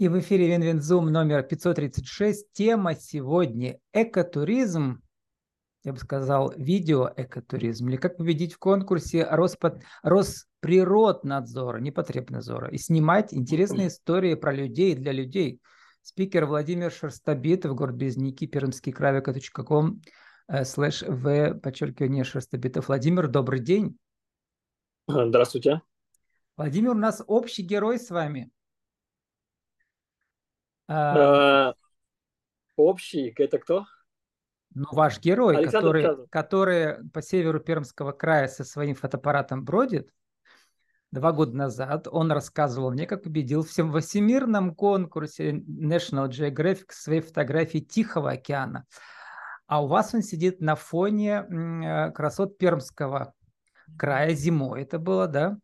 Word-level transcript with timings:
И 0.00 0.08
в 0.08 0.18
эфире 0.18 0.48
WinWinZoom 0.48 1.12
номер 1.12 1.42
536. 1.42 2.54
Тема 2.54 2.94
сегодня– 2.94 3.80
экотуризм, 3.92 5.02
я 5.84 5.92
бы 5.92 5.98
сказал, 5.98 6.54
видеоэкотуризм, 6.56 7.86
или 7.86 7.96
как 7.96 8.16
победить 8.16 8.54
в 8.54 8.58
конкурсе 8.58 9.26
Роспод... 9.30 9.82
Росприроднадзора, 10.02 11.80
непотребнадзора, 11.80 12.70
и 12.70 12.78
снимать 12.78 13.34
интересные 13.34 13.88
истории 13.88 14.36
про 14.36 14.54
людей 14.54 14.94
для 14.94 15.12
людей. 15.12 15.60
Спикер 16.00 16.46
Владимир 16.46 16.90
Шерстобитов, 16.90 17.74
город 17.74 17.96
Березники, 17.96 18.46
Пермский 18.46 18.92
vk.com, 18.92 20.00
э, 20.48 20.64
слэш 20.64 21.02
v, 21.02 21.58
подчеркивание, 21.58 22.24
Шерстобитов. 22.24 22.88
Владимир, 22.88 23.28
добрый 23.28 23.60
день. 23.60 23.98
Здравствуйте. 25.06 25.82
Владимир, 26.56 26.92
у 26.92 26.94
нас 26.94 27.22
общий 27.26 27.62
герой 27.62 27.98
с 27.98 28.08
вами– 28.08 28.50
а, 30.92 31.74
общий, 32.76 33.32
это 33.36 33.58
кто? 33.58 33.86
Ну, 34.74 34.86
ваш 34.92 35.20
герой, 35.20 35.68
который, 35.68 36.26
который 36.28 37.08
по 37.10 37.22
северу 37.22 37.60
Пермского 37.60 38.12
края 38.12 38.48
со 38.48 38.64
своим 38.64 38.94
фотоаппаратом 38.94 39.64
бродит, 39.64 40.12
два 41.10 41.32
года 41.32 41.56
назад 41.56 42.06
он 42.10 42.30
рассказывал 42.30 42.92
мне, 42.92 43.06
как 43.06 43.22
победил 43.22 43.64
всем 43.64 43.92
всемирном 44.00 44.74
конкурсе 44.74 45.52
National 45.52 46.28
Geographic 46.28 46.86
своей 46.90 47.20
фотографии 47.20 47.78
Тихого 47.78 48.30
океана. 48.30 48.86
А 49.66 49.82
у 49.82 49.86
вас 49.86 50.14
он 50.14 50.22
сидит 50.22 50.60
на 50.60 50.74
фоне 50.74 51.44
э, 51.48 52.10
красот 52.12 52.58
Пермского 52.58 53.34
края 53.96 54.34
зимой. 54.34 54.82
Это 54.82 54.98
было, 54.98 55.28
да? 55.28 55.58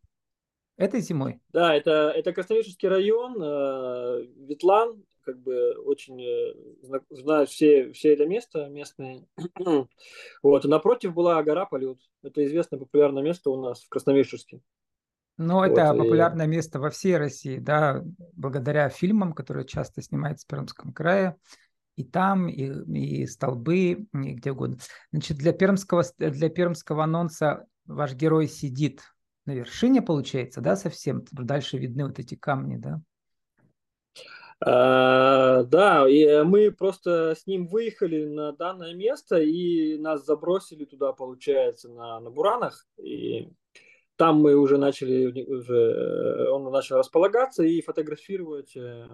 Этой 0.77 1.01
зимой? 1.01 1.41
Да, 1.49 1.73
это, 1.73 2.11
это 2.15 2.31
Красноярский 2.33 2.87
район, 2.87 3.41
э, 3.41 4.27
Ветлан, 4.47 5.03
как 5.27 5.41
бы 5.41 5.73
очень 5.83 6.23
э, 6.23 6.95
знают 7.09 7.49
все, 7.49 7.91
все 7.91 8.13
это 8.13 8.25
место 8.25 8.69
местные. 8.69 9.27
вот. 10.41 10.65
И 10.65 10.67
напротив 10.69 11.13
была 11.13 11.43
гора 11.43 11.65
Полет. 11.65 11.99
Это 12.23 12.45
известное 12.45 12.79
популярное 12.79 13.21
место 13.21 13.49
у 13.49 13.61
нас 13.61 13.83
в 13.83 13.89
Красновишерске. 13.89 14.61
Ну, 15.35 15.61
это 15.63 15.91
вот, 15.91 16.03
популярное 16.03 16.45
и... 16.45 16.49
место 16.49 16.79
во 16.79 16.89
всей 16.89 17.17
России, 17.17 17.57
да, 17.57 18.01
благодаря 18.33 18.87
фильмам, 18.87 19.33
которые 19.33 19.67
часто 19.67 20.01
снимаются 20.01 20.45
в 20.45 20.49
Пермском 20.49 20.93
крае. 20.93 21.35
И 21.97 22.05
там, 22.05 22.47
и, 22.47 23.21
и 23.23 23.27
столбы, 23.27 23.77
и 23.77 24.07
где 24.13 24.53
угодно. 24.53 24.77
Значит, 25.11 25.37
для 25.37 25.51
пермского, 25.51 26.05
для 26.17 26.49
пермского 26.49 27.03
анонса 27.03 27.65
ваш 27.85 28.13
герой 28.13 28.47
сидит 28.47 29.01
на 29.45 29.51
вершине, 29.51 30.01
получается, 30.01 30.61
да, 30.61 30.77
совсем? 30.77 31.25
Дальше 31.31 31.77
видны 31.77 32.05
вот 32.05 32.17
эти 32.17 32.35
камни, 32.35 32.77
да? 32.77 33.01
А, 34.59 35.63
да, 35.63 36.09
и 36.09 36.43
мы 36.43 36.71
просто 36.71 37.35
с 37.35 37.45
ним 37.45 37.67
выехали 37.67 38.25
на 38.25 38.53
данное 38.53 38.93
место 38.93 39.37
и 39.39 39.97
нас 39.97 40.25
забросили 40.25 40.85
туда, 40.85 41.13
получается, 41.13 41.89
на, 41.89 42.19
на 42.19 42.31
Буранах. 42.31 42.87
И 42.97 43.49
там 44.15 44.41
мы 44.41 44.55
уже 44.55 44.77
начали, 44.77 45.43
уже, 45.43 45.75
э, 45.75 46.49
он 46.49 46.71
начал 46.71 46.97
располагаться 46.97 47.63
и 47.63 47.81
фотографировать 47.81 48.75
э, 48.75 49.07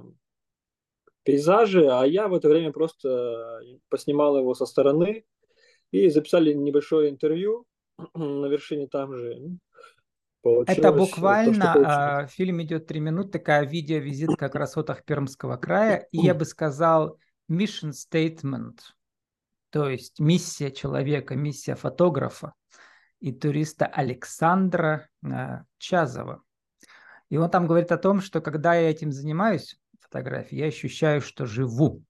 пейзажи, 1.24 1.88
а 1.90 2.06
я 2.06 2.30
в 2.30 2.34
это 2.34 2.48
время 2.48 2.72
просто 2.72 3.62
поснимал 3.90 4.38
его 4.38 4.54
со 4.54 4.66
стороны 4.66 5.26
и 5.92 6.08
записали 6.10 6.54
небольшое 6.54 7.10
интервью 7.10 7.66
на 8.14 8.46
вершине 8.46 8.88
там 8.88 9.14
же. 9.14 9.58
Получилось 10.44 10.78
Это 10.78 10.92
буквально, 10.92 11.74
то, 11.74 11.84
а, 11.86 12.28
фильм 12.28 12.62
идет 12.62 12.86
три 12.86 13.00
минуты, 13.00 13.32
такая 13.32 13.66
видеовизитка 13.66 14.48
о 14.48 14.50
красотах 14.50 15.06
Пермского 15.06 15.56
края, 15.56 16.06
и 16.12 16.18
я 16.18 16.36
бы 16.36 16.44
сказал 16.44 17.18
mission 17.50 17.92
statement, 17.92 18.80
то 19.70 19.90
есть 19.90 20.20
миссия 20.20 20.70
человека, 20.70 21.38
миссия 21.38 21.76
фотографа 21.76 22.54
и 23.22 23.32
туриста 23.32 23.86
Александра 23.86 25.08
а, 25.26 25.64
Чазова. 25.78 26.44
И 27.30 27.38
он 27.38 27.50
там 27.50 27.66
говорит 27.66 27.94
о 27.94 27.98
том, 27.98 28.20
что 28.20 28.42
когда 28.42 28.76
я 28.76 28.90
этим 28.90 29.14
занимаюсь, 29.14 29.80
фотографией, 30.02 30.60
я 30.60 30.68
ощущаю, 30.68 31.22
что 31.22 31.46
живу. 31.46 32.04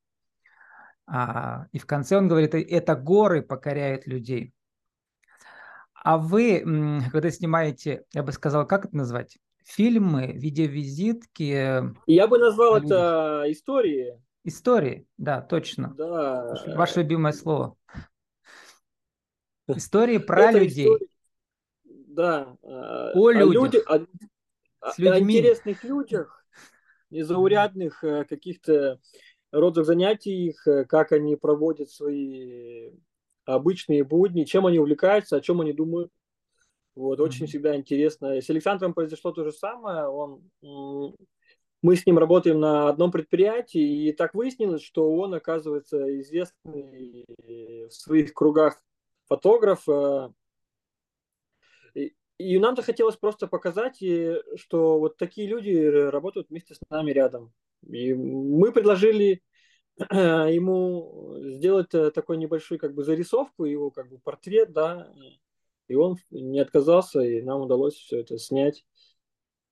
А, 1.06 1.68
и 1.72 1.78
в 1.78 1.86
конце 1.86 2.18
он 2.18 2.28
говорит, 2.28 2.56
это 2.56 2.96
горы 2.96 3.44
покоряют 3.44 4.07
людей. 4.07 4.56
А 6.03 6.18
вы, 6.18 7.02
когда 7.12 7.31
снимаете, 7.31 8.03
я 8.14 8.24
бы 8.24 8.34
сказал, 8.34 8.68
как 8.68 8.86
это 8.86 8.96
назвать? 8.96 9.38
Фильмы, 9.64 10.34
видеовизитки? 10.34 11.81
Я 12.06 12.28
бы 12.28 12.38
назвал 12.38 12.75
это 12.75 13.46
истории. 13.47 14.22
Истории, 14.44 15.08
да, 15.18 15.42
точно. 15.42 15.94
Да. 15.97 16.56
Ваше 16.75 17.00
любимое 17.00 17.31
слово. 17.31 17.78
Истории 19.68 20.18
про 20.18 20.50
это 20.50 20.59
людей. 20.59 20.86
История... 20.86 21.08
Да. 21.86 22.58
О 22.62 23.31
людях. 23.31 23.53
Люди, 23.53 23.78
о, 23.88 24.92
С 24.92 24.97
людьми. 24.97 25.38
о 25.38 25.40
интересных 25.40 25.84
людях, 25.86 26.46
незаурядных 27.09 28.03
э, 28.03 28.25
каких-то 28.25 29.00
родах 29.52 29.86
занятий, 29.86 30.47
их, 30.47 30.68
э, 30.68 30.84
как 30.84 31.13
они 31.13 31.38
проводят 31.38 31.90
свои 31.90 32.92
обычные 33.46 34.04
будни, 34.04 34.44
чем 34.44 34.66
они 34.66 34.80
увлекаются, 34.80 35.36
о 35.36 35.42
чем 35.42 35.62
они 35.62 35.74
думают. 35.74 36.12
Вот, 36.96 37.20
очень 37.20 37.46
mm-hmm. 37.46 37.48
всегда 37.48 37.76
интересно. 37.76 38.42
С 38.42 38.50
Александром 38.50 38.94
произошло 38.94 39.31
то 39.31 39.44
же 39.44 39.52
самое. 39.52 40.08
Он, 40.08 40.44
мы 41.81 41.96
с 41.96 42.06
ним 42.06 42.20
работаем 42.20 42.59
на 42.59 42.88
одном 42.88 43.12
предприятии, 43.12 44.08
и 44.08 44.12
так 44.14 44.34
выяснилось, 44.36 44.84
что 44.84 45.12
он, 45.16 45.34
оказывается, 45.34 46.20
известный 46.22 47.26
в 47.88 47.92
своих 47.92 48.34
кругах 48.34 48.81
фотограф. 49.26 49.88
Э, 49.90 50.30
и, 51.96 52.14
и 52.38 52.60
нам 52.60 52.75
захотелось 52.75 53.18
просто 53.18 53.48
показать, 53.48 53.98
что 54.56 55.00
вот 55.00 55.18
такие 55.18 55.48
люди 55.48 55.75
работают 55.75 56.50
вместе 56.50 56.75
с 56.75 56.80
нами 56.90 57.12
рядом. 57.12 57.52
И 57.90 58.14
мы 58.14 58.72
предложили 58.72 59.42
ему 60.12 61.36
сделать 61.40 61.94
э, 61.94 62.12
такой 62.12 62.38
небольшой 62.38 62.78
как 62.78 62.94
бы 62.94 63.04
зарисовку, 63.04 63.66
его 63.66 63.92
как 63.92 64.09
бы 64.09 64.18
портрет, 64.18 64.72
да, 64.72 65.12
и 65.88 65.96
он 65.96 66.18
не 66.31 66.59
отказался, 66.59 67.22
и 67.22 67.42
нам 67.42 67.62
удалось 67.62 67.96
все 67.96 68.22
это 68.22 68.38
снять. 68.38 68.86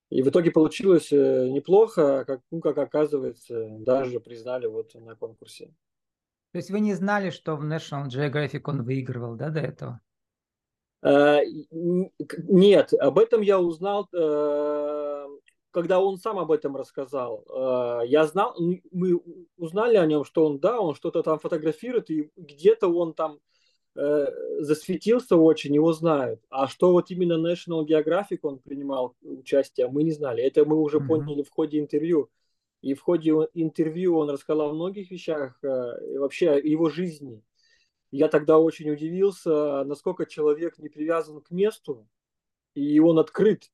И 0.10 0.22
в 0.22 0.30
итоге 0.30 0.52
получилось 0.52 1.12
э, 1.12 1.48
неплохо, 1.50 2.26
как, 2.26 2.42
ну, 2.52 2.60
как 2.60 2.78
оказывается, 2.78 3.70
даже 3.80 4.20
признали 4.20 4.68
вот 4.68 4.94
на 4.94 5.16
конкурсе. 5.16 5.74
То 6.52 6.58
есть 6.58 6.70
вы 6.70 6.82
не 6.82 6.94
знали, 6.94 7.30
что 7.30 7.56
в 7.56 7.64
National 7.64 8.08
Geographic 8.08 8.62
он 8.66 8.84
выигрывал, 8.84 9.36
да, 9.36 9.50
до 9.50 9.60
этого? 9.62 10.02
Uh, 11.04 11.42
нет, 12.48 12.94
об 12.94 13.18
этом 13.18 13.42
я 13.42 13.60
узнал 13.60 14.08
когда 15.72 16.00
он 16.02 16.18
сам 16.18 16.38
об 16.38 16.52
этом 16.52 16.76
рассказал, 16.76 17.46
э, 17.50 18.08
я 18.08 18.26
знал, 18.26 18.56
мы 18.92 19.22
узнали 19.58 19.96
о 19.96 20.06
нем, 20.06 20.24
что 20.24 20.46
он, 20.46 20.60
да, 20.60 20.80
он 20.80 20.96
что-то 20.96 21.24
там 21.24 21.40
фотографирует, 21.40 22.10
и 22.10 22.30
где-то 22.36 22.88
он 22.88 23.14
там 23.14 23.40
э, 23.96 24.28
засветился 24.60 25.38
очень, 25.38 25.74
его 25.74 25.94
знают. 25.94 26.42
А 26.50 26.68
что 26.68 26.92
вот 26.92 27.10
именно 27.10 27.34
National 27.34 27.86
Geographic 27.86 28.40
он 28.44 28.60
принимал 28.60 29.16
участие, 29.22 29.88
мы 29.88 30.04
не 30.04 30.12
знали. 30.12 30.44
Это 30.44 30.66
мы 30.66 30.78
уже 30.78 30.98
mm-hmm. 30.98 31.08
поняли 31.08 31.44
в 31.44 31.50
ходе 31.50 31.80
интервью. 31.80 32.30
И 32.82 32.94
в 32.94 33.02
ходе 33.02 33.32
интервью 33.54 34.18
он 34.18 34.30
рассказал 34.30 34.70
о 34.70 34.74
многих 34.74 35.12
вещах, 35.12 35.58
э, 35.64 36.18
вообще 36.18 36.60
его 36.64 36.90
жизни. 36.90 37.42
Я 38.12 38.28
тогда 38.28 38.60
очень 38.60 38.90
удивился, 38.90 39.84
насколько 39.86 40.26
человек 40.26 40.78
не 40.80 40.90
привязан 40.90 41.40
к 41.42 41.50
месту, 41.50 42.08
и 42.74 43.00
он 43.00 43.20
открыт 43.20 43.72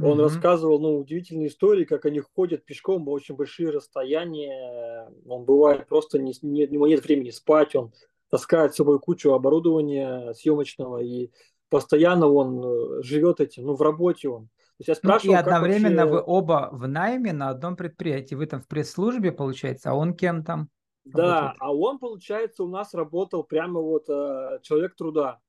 он 0.00 0.18
mm-hmm. 0.18 0.22
рассказывал, 0.22 0.78
ну, 0.80 0.98
удивительные 0.98 1.48
истории, 1.48 1.84
как 1.84 2.04
они 2.06 2.20
ходят 2.20 2.64
пешком 2.64 3.08
очень 3.08 3.34
большие 3.34 3.70
расстояния. 3.70 5.10
Он 5.26 5.44
бывает 5.44 5.88
просто 5.88 6.18
не, 6.18 6.34
не, 6.42 6.66
у 6.66 6.72
него 6.72 6.86
нет 6.86 7.04
времени 7.04 7.30
спать, 7.30 7.74
он 7.74 7.92
таскает 8.30 8.74
с 8.74 8.76
собой 8.76 9.00
кучу 9.00 9.32
оборудования 9.32 10.32
съемочного 10.34 10.98
и 10.98 11.30
постоянно 11.68 12.28
он 12.28 12.62
э, 12.64 13.02
живет 13.02 13.40
этим, 13.40 13.66
ну, 13.66 13.74
в 13.74 13.82
работе 13.82 14.28
он. 14.28 14.44
То 14.46 14.80
есть 14.80 14.88
я 14.88 14.94
спрашивал, 14.94 15.34
ну, 15.34 15.38
и 15.38 15.42
одновременно 15.42 16.06
вообще... 16.06 16.12
вы 16.12 16.22
оба 16.24 16.68
в 16.70 16.86
найме 16.86 17.32
на 17.32 17.48
одном 17.50 17.76
предприятии. 17.76 18.36
Вы 18.36 18.46
там 18.46 18.62
в 18.62 18.68
пресс-службе, 18.68 19.32
получается, 19.32 19.90
а 19.90 19.94
он 19.94 20.14
кем 20.14 20.44
там? 20.44 20.68
Да, 21.04 21.22
работает? 21.22 21.56
а 21.60 21.74
он, 21.74 21.98
получается, 21.98 22.62
у 22.62 22.68
нас 22.68 22.94
работал 22.94 23.42
прямо 23.42 23.80
вот 23.80 24.08
э, 24.08 24.60
человек 24.62 24.94
труда. 24.94 25.40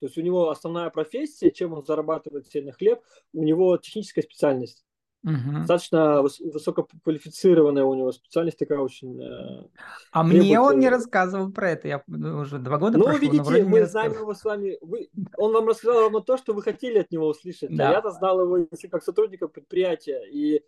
То 0.00 0.06
есть 0.06 0.18
у 0.18 0.22
него 0.22 0.50
основная 0.50 0.90
профессия, 0.90 1.50
чем 1.50 1.72
он 1.72 1.84
зарабатывает 1.84 2.46
себе 2.46 2.64
на 2.64 2.72
хлеб, 2.72 3.00
у 3.32 3.42
него 3.42 3.76
техническая 3.76 4.24
специальность. 4.24 4.84
Угу. 5.24 5.60
Достаточно 5.60 6.20
высококвалифицированная 6.20 7.84
у 7.84 7.94
него 7.94 8.12
специальность 8.12 8.58
такая 8.58 8.78
очень. 8.78 9.22
Э, 9.22 9.66
а 10.12 10.22
мне 10.22 10.60
он 10.60 10.78
не 10.78 10.90
рассказывал 10.90 11.50
про 11.50 11.70
это. 11.70 11.88
Я 11.88 12.02
ну, 12.06 12.40
уже 12.40 12.58
два 12.58 12.76
года 12.76 12.98
Ну, 12.98 13.04
прошло, 13.04 13.20
видите, 13.20 13.64
мы 13.64 13.86
знаем 13.86 14.12
его 14.12 14.34
с 14.34 14.44
вами. 14.44 14.76
Вы... 14.82 15.08
Он 15.38 15.54
вам 15.54 15.66
рассказал 15.66 16.02
ровно 16.02 16.20
то, 16.20 16.36
что 16.36 16.52
вы 16.52 16.62
хотели 16.62 16.98
от 16.98 17.10
него 17.10 17.28
услышать. 17.28 17.70
А 17.70 17.74
да. 17.74 17.88
А 17.88 17.92
я-то 17.92 18.10
знал 18.10 18.38
его 18.42 18.68
как 18.90 19.02
сотрудника 19.02 19.48
предприятия. 19.48 20.22
И 20.30 20.62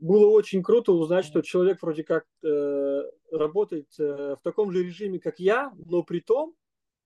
было 0.00 0.30
очень 0.30 0.62
круто 0.62 0.92
узнать, 0.92 1.26
что 1.26 1.42
человек 1.42 1.82
вроде 1.82 2.02
как 2.02 2.24
э, 2.42 3.02
работает 3.30 3.88
э, 3.98 4.36
в 4.38 4.42
таком 4.42 4.72
же 4.72 4.82
режиме, 4.82 5.20
как 5.20 5.38
я, 5.38 5.70
но 5.76 6.02
при 6.02 6.20
том 6.20 6.54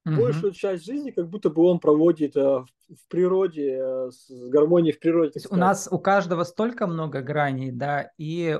угу. 0.04 0.16
большую 0.16 0.52
часть 0.52 0.84
жизни 0.84 1.10
как 1.10 1.28
будто 1.28 1.50
бы 1.50 1.62
он 1.62 1.78
проводит 1.78 2.36
э, 2.36 2.40
в, 2.40 3.08
природе, 3.08 3.78
э, 3.78 4.10
с 4.10 4.30
гармонией 4.48 4.94
в 4.94 5.00
природе. 5.00 5.40
У 5.50 5.56
нас 5.56 5.88
у 5.90 5.98
каждого 5.98 6.44
столько 6.44 6.86
много 6.86 7.22
граней, 7.22 7.70
да, 7.70 8.10
и 8.18 8.58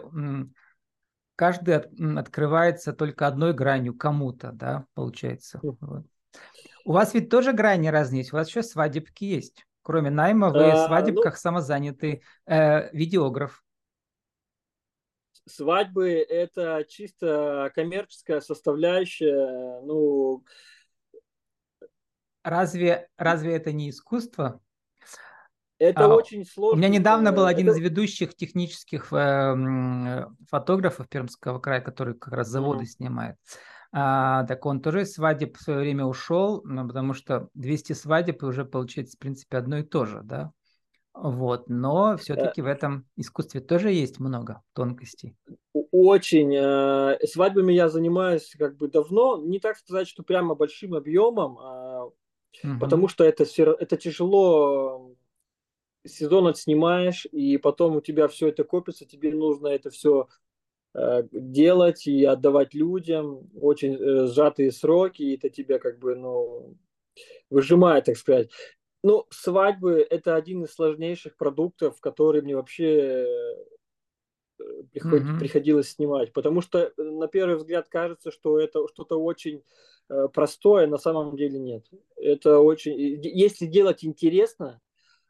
каждый 1.36 1.76
от, 1.76 1.88
открывается 2.16 2.92
только 2.92 3.26
одной 3.26 3.52
гранью 3.52 3.96
кому-то, 3.96 4.52
да, 4.52 4.86
получается. 4.94 5.60
Вот. 5.62 6.04
У 6.84 6.92
вас 6.92 7.14
ведь 7.14 7.30
тоже 7.30 7.52
грани 7.52 7.88
разные 7.88 8.20
есть, 8.20 8.32
у 8.32 8.36
вас 8.36 8.48
еще 8.48 8.62
свадебки 8.62 9.24
есть. 9.24 9.64
Кроме 9.82 10.10
найма, 10.10 10.50
вы 10.50 10.70
а, 10.70 10.76
в 10.76 10.86
свадебках 10.86 11.34
ну, 11.34 11.38
самозанятый 11.38 12.22
э, 12.46 12.90
видеограф. 12.96 13.62
Свадьбы– 15.46 16.10
это 16.28 16.86
чисто 16.88 17.70
коммерческая 17.74 18.40
составляющая. 18.40 19.82
Ну, 19.82 20.42
разве, 22.44 23.08
разве 23.16 23.54
это 23.56 23.72
не 23.72 23.90
искусство? 23.90 24.60
Это 25.78 26.04
а, 26.04 26.14
очень 26.14 26.44
сложно. 26.44 26.76
У 26.76 26.78
меня 26.78 26.88
недавно 26.88 27.32
был 27.32 27.46
один 27.46 27.68
это... 27.68 27.76
из 27.76 27.82
ведущих 27.82 28.36
технических 28.36 29.12
э, 29.12 30.26
фотографов 30.48 31.08
Пермского 31.08 31.58
края, 31.58 31.80
который 31.80 32.14
как 32.14 32.32
раз 32.32 32.48
заводы 32.48 32.84
mm-hmm. 32.84 32.86
снимает. 32.86 33.36
А, 33.92 34.44
так 34.44 34.64
он 34.66 34.80
тоже 34.80 35.02
из 35.02 35.14
свадеб 35.14 35.56
в 35.56 35.60
свое 35.60 35.80
время 35.80 36.04
ушел, 36.04 36.62
ну, 36.64 36.86
потому 36.86 37.14
что 37.14 37.48
200 37.54 37.92
свадеб 37.92 38.42
уже 38.42 38.64
получается, 38.64 39.16
в 39.16 39.20
принципе, 39.20 39.56
одно 39.56 39.78
и 39.78 39.82
то 39.82 40.04
же, 40.04 40.20
да. 40.22 40.52
Вот, 41.14 41.68
но 41.68 42.16
все-таки 42.16 42.60
в 42.60 42.66
этом 42.66 43.06
искусстве 43.14 43.60
тоже 43.60 43.92
есть 43.92 44.18
много 44.18 44.62
тонкостей. 44.72 45.36
Очень. 45.92 46.52
Э, 46.56 47.16
свадьбами 47.24 47.72
я 47.72 47.88
занимаюсь 47.88 48.52
как 48.58 48.76
бы 48.76 48.88
давно. 48.88 49.36
Не 49.36 49.60
так 49.60 49.76
сказать, 49.76 50.08
что 50.08 50.24
прямо 50.24 50.56
большим 50.56 50.94
объемом, 50.94 51.56
а, 51.58 51.83
угу. 52.62 52.78
потому 52.80 53.08
что 53.08 53.24
это, 53.24 53.44
это 53.44 53.96
тяжело. 53.96 55.14
Сезон 56.06 56.46
отснимаешь, 56.48 57.26
и 57.32 57.56
потом 57.56 57.96
у 57.96 58.00
тебя 58.02 58.28
все 58.28 58.48
это 58.48 58.62
копится, 58.62 59.06
тебе 59.06 59.32
нужно 59.32 59.68
это 59.68 59.88
все 59.88 60.28
э, 60.94 61.22
делать 61.32 62.06
и 62.06 62.24
отдавать 62.24 62.74
людям. 62.74 63.48
Очень 63.58 63.94
э, 63.94 64.26
сжатые 64.26 64.70
сроки, 64.70 65.22
и 65.22 65.36
это 65.36 65.48
тебя 65.48 65.78
как 65.78 65.98
бы, 65.98 66.14
ну, 66.14 66.76
выжимает, 67.48 68.04
так 68.04 68.18
сказать. 68.18 68.50
Ну, 69.02 69.26
свадьбы– 69.30 70.06
это 70.10 70.34
один 70.34 70.64
из 70.64 70.74
сложнейших 70.74 71.36
продуктов, 71.36 72.00
который 72.00 72.42
мне 72.42 72.56
вообще 72.56 73.24
э, 73.24 73.26
приход... 74.92 75.22
mm-hmm. 75.22 75.38
приходилось 75.38 75.90
снимать, 75.90 76.32
потому 76.32 76.60
что 76.60 76.92
э, 76.96 77.02
на 77.02 77.28
первый 77.28 77.56
взгляд 77.56 77.88
кажется, 77.88 78.30
что 78.30 78.58
это 78.58 78.86
что-то 78.88 79.20
очень 79.20 79.62
э, 80.08 80.28
простое, 80.32 80.86
на 80.86 80.98
самом 80.98 81.36
деле 81.36 81.58
нет. 81.58 81.86
Это 82.16 82.60
очень, 82.60 82.94
если 83.22 83.66
делать 83.66 84.04
интересно, 84.04 84.80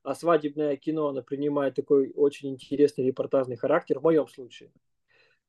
а 0.02 0.14
свадебное 0.14 0.76
кино, 0.76 1.08
оно 1.08 1.22
принимает 1.22 1.74
такой 1.74 2.12
очень 2.14 2.50
интересный 2.50 3.06
репортажный 3.06 3.56
характер, 3.56 3.98
в 3.98 4.02
моем 4.02 4.28
случае, 4.28 4.70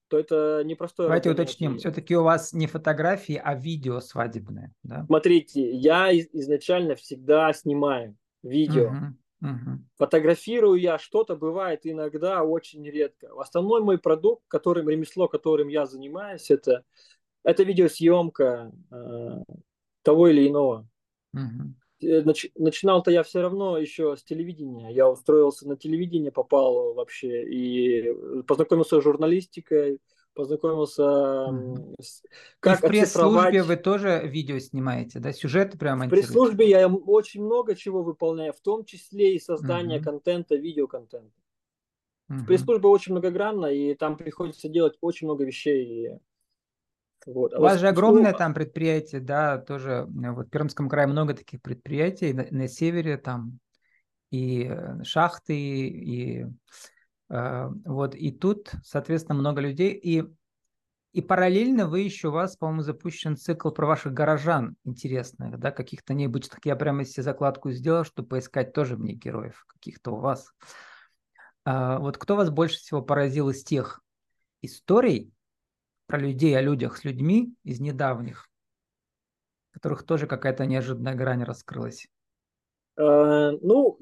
то 0.08 0.18
это 0.18 0.62
непростое. 0.64 1.08
Давайте 1.08 1.32
уточним, 1.32 1.78
все-таки 1.78 2.16
у 2.16 2.24
вас 2.24 2.54
не 2.54 2.68
фотографии, 2.68 3.40
а 3.44 3.56
видео 3.56 4.00
свадебное, 4.00 4.74
да? 4.84 5.06
Смотрите, 5.06 5.72
я 5.72 6.16
изначально 6.16 6.96
всегда 6.96 7.52
снимаю 7.54 8.16
видео. 8.44 8.92
Uh-huh, 8.92 9.14
uh-huh. 9.44 9.78
Фотографирую 9.98 10.80
я 10.80 10.98
что-то, 10.98 11.36
бывает 11.36 11.82
иногда, 11.84 12.44
очень 12.44 12.86
редко. 12.90 13.30
Основной 13.40 13.82
мой 13.82 13.98
продукт, 13.98 14.44
которым, 14.48 14.90
ремесло, 14.90 15.28
которым 15.28 15.68
я 15.68 15.86
занимаюсь, 15.86 16.50
это, 16.52 16.84
это 17.44 17.64
видеосъемка 17.64 18.72
э, 18.92 19.44
того 20.04 20.28
или 20.28 20.48
иного. 20.48 20.88
Uh-huh. 21.36 21.74
Нач, 22.02 22.48
начинал-то 22.56 23.10
я 23.12 23.24
все 23.24 23.42
равно 23.42 23.78
еще 23.78 24.16
с 24.18 24.24
телевидения. 24.24 24.90
Я 24.92 25.10
устроился 25.10 25.68
на 25.68 25.76
телевидение, 25.76 26.32
попал 26.32 26.94
вообще 26.94 27.44
и 27.46 28.44
познакомился 28.44 29.00
с 29.00 29.04
журналистикой, 29.04 30.00
познакомился 30.36 31.02
mm-hmm. 31.02 31.96
с 32.02 32.24
как 32.60 32.84
И 32.84 32.86
в 32.86 32.90
пресс-службе 32.90 33.64
вы 33.64 33.78
тоже 33.78 34.22
видео 34.26 34.60
снимаете, 34.60 35.20
да? 35.20 35.32
Сюжеты 35.34 35.78
прямо 35.78 36.06
В 36.06 36.10
пресс-службе 36.10 36.70
я 36.70 36.88
очень 36.88 37.44
много 37.44 37.76
чего 37.76 38.04
выполняю, 38.04 38.54
в 38.54 38.60
том 38.60 38.86
числе 38.86 39.36
и 39.36 39.40
создание 39.40 40.00
mm-hmm. 40.00 40.04
контента, 40.04 40.56
видеоконтента. 40.56 41.42
Mm-hmm. 42.30 42.38
В 42.38 42.46
пресс-службе 42.46 42.88
очень 42.90 43.14
многогранно, 43.14 43.68
и 43.68 43.96
там 43.96 44.18
приходится 44.18 44.70
делать 44.70 44.98
очень 45.02 45.28
много 45.28 45.46
вещей. 45.46 46.12
Вот. 47.26 47.54
А 47.54 47.60
У 47.60 47.62
вас 47.62 47.80
же 47.80 47.88
огромное 47.88 48.34
там 48.34 48.54
предприятие, 48.54 49.22
да, 49.22 49.58
тоже 49.58 50.06
вот 50.08 50.48
в 50.48 50.50
Пермском 50.50 50.90
крае 50.90 51.08
много 51.08 51.34
таких 51.34 51.62
предприятий, 51.62 52.34
на, 52.34 52.46
на 52.52 52.68
севере 52.68 53.18
там 53.18 53.60
и 54.32 54.68
э, 54.70 55.04
шахты, 55.04 55.56
и 55.58 56.44
э, 56.44 56.48
вот, 57.30 58.16
и 58.16 58.32
тут, 58.32 58.72
соответственно, 58.84 59.40
много 59.40 59.62
людей, 59.62 59.92
и, 59.94 60.24
и 61.12 61.22
параллельно 61.22 61.88
вы 61.88 62.02
еще, 62.02 62.28
у 62.28 62.32
вас, 62.32 62.56
по-моему, 62.56 62.82
запущен 62.82 63.36
цикл 63.36 63.72
про 63.72 63.88
ваших 63.88 64.14
горожан 64.14 64.76
интересных, 64.84 65.60
да, 65.60 65.72
каких-то 65.72 66.14
необычных, 66.14 66.60
я 66.66 66.76
прямо 66.76 67.04
себе 67.04 67.24
закладку 67.24 67.72
сделал, 67.72 68.04
чтобы 68.04 68.30
поискать 68.30 68.74
тоже 68.74 68.98
мне 68.98 69.14
героев 69.14 69.66
каких-то 69.68 70.12
у 70.12 70.18
вас. 70.18 70.52
А, 71.64 71.98
вот 72.00 72.18
кто 72.18 72.36
вас 72.36 72.50
больше 72.52 72.78
всего 72.78 73.02
поразил 73.02 73.50
из 73.50 73.64
тех 73.64 74.02
историй, 74.62 75.32
про 76.08 76.20
людей 76.20 76.56
о 76.58 76.62
людях 76.62 76.98
с 76.98 77.04
людьми 77.04 77.56
из 77.64 77.80
недавних, 77.80 78.48
которых 79.72 80.04
тоже 80.04 80.28
какая-то 80.28 80.66
неожиданная 80.66 81.16
грань 81.16 81.44
раскрылась? 81.44 82.08
А, 82.98 83.52
ну, 83.52 83.98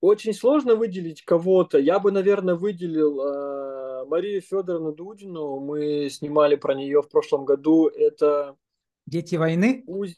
очень 0.00 0.32
сложно 0.32 0.74
выделить 0.74 1.22
кого-то. 1.22 1.78
Я 1.78 1.98
бы, 1.98 2.12
наверное, 2.12 2.54
выделил 2.54 3.20
э, 3.20 4.04
Марию 4.06 4.40
Федоровну 4.40 4.92
Дудину. 4.92 5.60
Мы 5.60 6.08
снимали 6.10 6.56
про 6.56 6.74
нее 6.74 7.02
в 7.02 7.08
прошлом 7.08 7.44
году. 7.44 7.88
Это 7.88 8.56
Дети 9.06 9.36
войны? 9.36 9.84
Уз... 9.86 10.14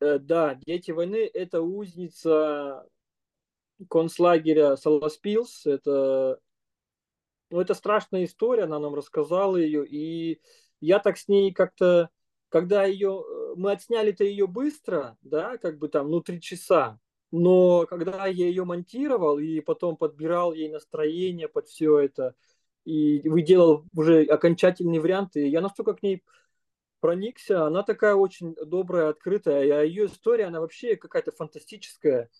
Э, 0.00 0.18
да, 0.18 0.54
Дети 0.66 0.90
войны. 0.90 1.30
Это 1.32 1.62
узница 1.62 2.86
концлагеря 3.88 4.76
Саласпилс. 4.76 5.66
Это 5.66 6.40
ну, 7.50 7.60
это 7.60 7.74
страшная 7.74 8.24
история, 8.24 8.64
она 8.64 8.78
нам 8.78 8.94
рассказала 8.94 9.56
ее, 9.56 9.84
и 9.86 10.40
я 10.80 11.00
так 11.00 11.18
с 11.18 11.28
ней 11.28 11.52
как-то, 11.52 12.08
когда 12.48 12.84
ее, 12.84 13.24
э, 13.28 13.54
мы 13.56 13.72
отсняли-то 13.72 14.24
ее 14.24 14.46
быстро, 14.46 15.18
да, 15.22 15.58
как 15.58 15.78
бы 15.78 15.88
там, 15.88 16.10
ну, 16.10 16.20
три 16.20 16.40
часа, 16.40 16.98
но 17.30 17.86
когда 17.86 18.26
я 18.26 18.46
ее 18.46 18.64
монтировал 18.64 19.38
и 19.38 19.60
потом 19.60 19.96
подбирал 19.96 20.52
ей 20.52 20.68
настроение 20.68 21.48
под 21.48 21.68
все 21.68 21.98
это, 21.98 22.34
и 22.84 23.28
выделал 23.28 23.84
уже 23.94 24.24
окончательные 24.24 25.00
варианты, 25.00 25.46
я 25.46 25.60
настолько 25.60 25.94
к 25.94 26.02
ней 26.02 26.22
проникся, 27.00 27.66
она 27.66 27.82
такая 27.82 28.14
очень 28.14 28.54
добрая, 28.54 29.10
открытая, 29.10 29.80
а 29.80 29.82
ее 29.82 30.06
история, 30.06 30.46
она 30.46 30.60
вообще 30.60 30.96
какая-то 30.96 31.32
фантастическая. 31.32 32.30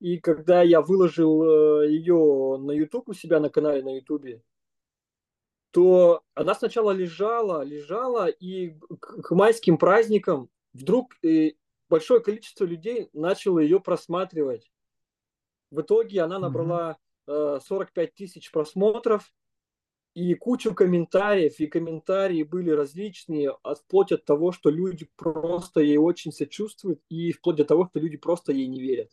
И 0.00 0.18
когда 0.18 0.62
я 0.62 0.80
выложил 0.82 1.42
э, 1.42 1.88
ее 1.90 2.58
на 2.60 2.72
YouTube 2.72 3.08
у 3.08 3.14
себя 3.14 3.40
на 3.40 3.48
канале 3.48 3.82
на 3.82 3.96
YouTube, 3.96 4.42
то 5.70 6.22
она 6.34 6.54
сначала 6.54 6.90
лежала, 6.90 7.62
лежала, 7.62 8.26
и 8.28 8.78
к 9.00 9.30
майским 9.34 9.78
праздникам 9.78 10.50
вдруг 10.72 11.14
э, 11.22 11.52
большое 11.88 12.20
количество 12.20 12.64
людей 12.64 13.08
начало 13.12 13.58
ее 13.58 13.80
просматривать. 13.80 14.70
В 15.70 15.80
итоге 15.80 16.22
она 16.22 16.38
набрала 16.38 16.98
45 17.26 18.14
тысяч 18.14 18.50
просмотров 18.50 19.32
и 20.14 20.34
кучу 20.34 20.74
комментариев, 20.74 21.60
и 21.60 21.66
комментарии 21.66 22.42
были 22.42 22.70
различные, 22.70 23.54
вплоть 23.62 24.12
от 24.12 24.24
того, 24.24 24.52
что 24.52 24.70
люди 24.70 25.08
просто 25.16 25.80
ей 25.80 25.98
очень 25.98 26.32
сочувствуют, 26.32 27.00
и 27.10 27.32
вплоть 27.32 27.56
до 27.56 27.64
того, 27.64 27.86
что 27.90 28.00
люди 28.00 28.16
просто 28.16 28.52
ей 28.52 28.66
не 28.66 28.80
верят. 28.80 29.10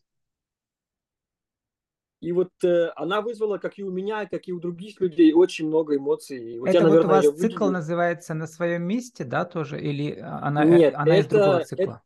И 2.21 2.31
вот 2.31 2.51
э, 2.63 2.89
она 2.95 3.19
вызвала, 3.19 3.57
как 3.57 3.77
и 3.77 3.83
у 3.83 3.91
меня, 3.91 4.25
как 4.27 4.47
и 4.47 4.53
у 4.53 4.59
других 4.61 5.01
людей, 5.01 5.33
очень 5.33 5.67
много 5.67 5.97
эмоций. 5.97 6.57
Вот 6.57 6.69
это 6.69 6.77
я, 6.77 6.83
наверное, 6.85 7.17
вот 7.17 7.25
у 7.25 7.27
вас 7.27 7.37
цикл 7.37 7.65
выделю. 7.65 7.71
называется 7.71 8.33
«На 8.33 8.47
своем 8.47 8.83
месте», 8.83 9.25
да, 9.25 9.43
тоже? 9.43 9.77
Или 9.77 10.17
она, 10.21 10.63
Нет, 10.63 10.95
она 10.95 11.17
это, 11.17 11.19
из 11.19 11.27
другого 11.27 11.65
цикла? 11.65 11.83
Это, 11.83 12.01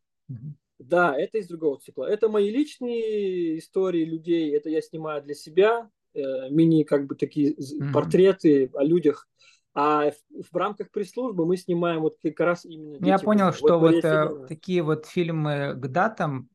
да, 0.79 1.15
это 1.17 1.39
из 1.39 1.47
другого 1.47 1.79
цикла. 1.79 2.05
Это 2.05 2.29
мои 2.29 2.49
личные 2.51 3.57
истории 3.59 4.05
людей, 4.05 4.55
это 4.55 4.69
я 4.69 4.81
снимаю 4.81 5.23
для 5.23 5.33
себя, 5.33 5.89
э, 6.13 6.49
мини 6.49 6.83
как 6.83 7.07
бы 7.07 7.15
такие 7.15 7.53
угу. 7.53 7.91
портреты 7.93 8.69
о 8.73 8.83
людях. 8.83 9.27
А 9.73 10.11
в, 10.11 10.51
в 10.51 10.55
рамках 10.55 10.89
пресс-службы 10.91 11.45
мы 11.45 11.55
снимаем 11.57 12.01
вот 12.01 12.17
как 12.21 12.39
раз 12.39 12.65
именно... 12.65 13.03
Я 13.05 13.19
понял, 13.19 13.53
что 13.53 13.79
вот, 13.79 13.95
вот 13.95 14.05
э, 14.05 14.45
такие 14.47 14.81
вот 14.81 15.05
фильмы 15.05 15.73
к 15.75 15.87
датам 15.87 16.49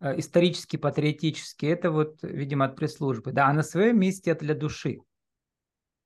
Э, 0.00 0.16
исторически 0.16 0.76
патриотический, 0.76 1.68
это 1.68 1.90
вот, 1.90 2.18
видимо, 2.22 2.66
от 2.66 2.76
пресс-службы. 2.76 3.32
Да, 3.32 3.48
а 3.48 3.52
на 3.52 3.62
своем 3.62 3.98
месте 3.98 4.30
это 4.30 4.44
для 4.44 4.54
души. 4.54 5.00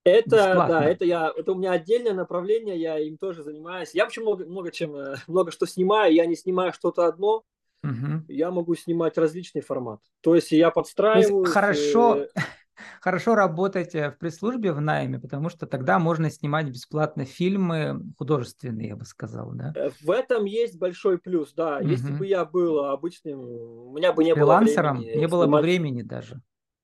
Это, 0.04 0.36
Бесплатно. 0.36 0.68
да, 0.68 0.84
это 0.84 1.04
я, 1.04 1.32
это 1.36 1.52
у 1.52 1.54
меня 1.54 1.72
отдельное 1.72 2.12
направление, 2.12 2.76
я 2.76 2.98
им 2.98 3.16
тоже 3.18 3.44
занимаюсь. 3.44 3.94
Я 3.94 4.04
вообще 4.04 4.20
много, 4.20 4.44
много 4.44 4.72
чем, 4.72 4.96
э, 4.96 5.16
много 5.28 5.52
что 5.52 5.66
снимаю, 5.66 6.12
я 6.12 6.26
не 6.26 6.34
снимаю 6.34 6.72
что-то 6.72 7.06
одно, 7.06 7.44
угу. 7.84 8.24
я 8.26 8.50
могу 8.50 8.74
снимать 8.74 9.16
различный 9.16 9.60
формат. 9.60 10.00
То 10.20 10.34
есть 10.34 10.50
я 10.50 10.72
подстраиваю. 10.72 11.44
Хорошо, 11.44 12.16
э... 12.16 12.28
хорошо 13.00 13.36
работать 13.36 13.94
э, 13.94 14.10
в 14.10 14.18
пресс-службе 14.18 14.72
в 14.72 14.80
найме, 14.80 15.20
потому 15.20 15.50
что 15.50 15.66
тогда 15.66 16.00
можно 16.00 16.30
снимать 16.30 16.66
бесплатно 16.66 17.24
фильмы 17.24 18.02
художественные, 18.18 18.88
я 18.88 18.96
бы 18.96 19.04
сказал, 19.04 19.52
да? 19.52 19.72
В 20.02 20.10
этом 20.10 20.46
есть 20.46 20.80
большой 20.80 21.18
плюс, 21.18 21.52
да. 21.54 21.78
Угу. 21.78 21.88
Если 21.88 22.12
бы 22.12 22.26
я 22.26 22.44
был 22.44 22.86
обычным, 22.86 23.38
у 23.38 23.92
меня 23.92 24.12
бы 24.12 24.24
не 24.24 24.34
было 24.34 24.58
времени. 24.58 25.16
не 25.16 25.28
было 25.28 25.46
бы 25.46 25.60
времени 25.60 26.02
даже. 26.02 26.42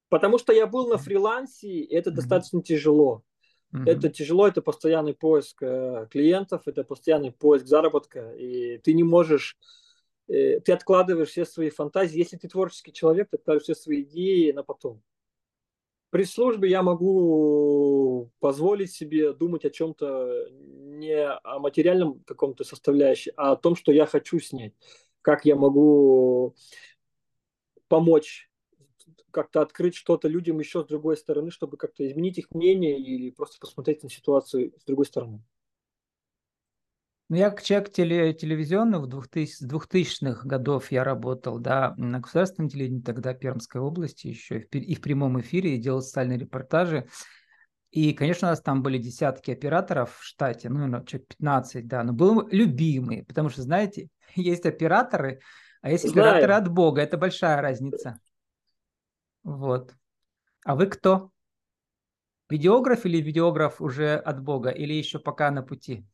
Потому 0.08 0.38
что 0.38 0.52
я 0.52 0.66
был 0.66 0.88
на 0.88 0.96
фрилансе, 0.96 1.82
это 1.82 2.10
mm-hmm. 2.10 2.14
достаточно 2.14 2.62
тяжело. 2.62 3.22
Mm-hmm. 3.72 3.90
Это 3.90 4.08
тяжело, 4.08 4.48
это 4.48 4.62
постоянный 4.62 5.14
поиск 5.14 5.62
э, 5.62 6.06
клиентов, 6.10 6.62
это 6.66 6.84
постоянный 6.84 7.32
поиск 7.32 7.66
заработка, 7.66 8.32
и 8.32 8.78
ты 8.78 8.94
не 8.94 9.02
можешь, 9.02 9.58
э, 10.28 10.60
ты 10.60 10.72
откладываешь 10.72 11.28
все 11.28 11.44
свои 11.44 11.68
фантазии. 11.68 12.18
Если 12.18 12.38
ты 12.38 12.48
творческий 12.48 12.92
человек, 12.92 13.28
ты 13.30 13.36
откладываешь 13.36 13.64
все 13.64 13.74
свои 13.74 14.02
идеи 14.02 14.52
на 14.52 14.62
потом. 14.62 15.02
При 16.10 16.24
службе 16.24 16.70
я 16.70 16.82
могу 16.82 18.30
позволить 18.40 18.92
себе 18.92 19.34
думать 19.34 19.66
о 19.66 19.70
чем-то 19.70 20.48
не 20.50 21.22
о 21.22 21.58
материальном 21.58 22.20
каком-то 22.24 22.64
составляющем, 22.64 23.32
а 23.36 23.52
о 23.52 23.56
том, 23.56 23.76
что 23.76 23.92
я 23.92 24.06
хочу 24.06 24.38
снять. 24.40 24.72
Как 25.20 25.44
я 25.44 25.54
могу 25.54 26.54
помочь 27.88 28.47
как-то 29.38 29.60
открыть 29.60 29.94
что-то 29.94 30.26
людям 30.26 30.58
еще 30.58 30.82
с 30.82 30.86
другой 30.86 31.16
стороны, 31.16 31.52
чтобы 31.52 31.76
как-то 31.76 32.04
изменить 32.04 32.38
их 32.38 32.50
мнение 32.50 32.98
или 32.98 33.30
просто 33.30 33.58
посмотреть 33.60 34.02
на 34.02 34.10
ситуацию 34.10 34.72
с 34.80 34.84
другой 34.84 35.06
стороны. 35.06 35.44
Ну, 37.28 37.36
я 37.36 37.50
как 37.50 37.62
человек 37.62 37.92
теле, 37.92 38.32
телевизионный, 38.32 38.98
в 38.98 39.06
2000, 39.06 39.52
с 39.52 39.62
2000-х 39.62 40.48
годов 40.48 40.90
я 40.90 41.04
работал, 41.04 41.58
да, 41.58 41.94
на 41.98 42.18
государственном 42.18 42.68
телевидении, 42.68 43.02
тогда 43.02 43.32
Пермской 43.32 43.80
области 43.80 44.26
еще, 44.26 44.60
и 44.60 44.94
в, 44.94 45.00
прямом 45.00 45.38
эфире, 45.40 45.76
и 45.76 45.78
делал 45.78 46.00
социальные 46.00 46.38
репортажи. 46.38 47.06
И, 47.92 48.12
конечно, 48.12 48.48
у 48.48 48.50
нас 48.50 48.60
там 48.60 48.82
были 48.82 48.98
десятки 48.98 49.50
операторов 49.52 50.16
в 50.16 50.24
штате, 50.24 50.68
ну, 50.68 51.04
человек 51.04 51.28
15, 51.28 51.86
да, 51.86 52.02
но 52.02 52.12
был 52.12 52.48
любимый, 52.48 53.24
потому 53.24 53.50
что, 53.50 53.62
знаете, 53.62 54.08
есть 54.34 54.66
операторы, 54.66 55.40
а 55.80 55.90
есть 55.90 56.06
операторы 56.06 56.46
Знаю. 56.46 56.62
от 56.62 56.72
Бога, 56.72 57.02
это 57.02 57.16
большая 57.18 57.60
разница. 57.60 58.18
Вот. 59.48 59.94
А 60.64 60.76
вы 60.76 60.86
кто? 60.86 61.30
Видеограф 62.50 63.06
или 63.06 63.18
видеограф 63.18 63.80
уже 63.80 64.14
от 64.16 64.42
Бога, 64.42 64.70
или 64.70 64.92
еще 64.92 65.18
пока 65.18 65.50
на 65.50 65.62
пути? 65.62 66.06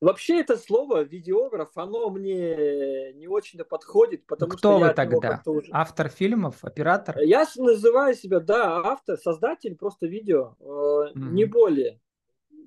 Вообще 0.00 0.40
это 0.40 0.56
слово 0.58 1.02
видеограф, 1.02 1.70
оно 1.76 2.10
мне 2.10 3.12
не 3.14 3.28
очень 3.28 3.60
подходит, 3.64 4.26
потому 4.26 4.50
ну, 4.50 4.58
кто 4.58 4.78
что 4.78 4.86
вы 4.86 4.94
тогда? 4.94 5.40
Уже... 5.46 5.68
Автор 5.70 6.08
фильмов, 6.08 6.64
оператор? 6.64 7.18
Я 7.20 7.46
называю 7.56 8.14
себя, 8.14 8.40
да, 8.40 8.78
автор, 8.84 9.16
создатель 9.16 9.76
просто 9.76 10.06
видео, 10.06 10.56
mm-hmm. 10.58 11.12
не 11.14 11.44
более. 11.44 12.00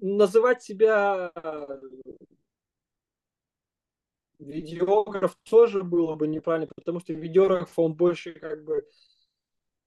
Называть 0.02 0.64
себя 0.64 1.32
видеограф 4.40 5.38
тоже 5.50 5.84
было 5.84 6.16
бы 6.16 6.28
неправильно, 6.28 6.72
потому 6.76 7.00
что 7.00 7.14
видеограф, 7.14 7.78
он 7.78 7.94
больше 7.94 8.34
как 8.34 8.64
бы 8.64 8.88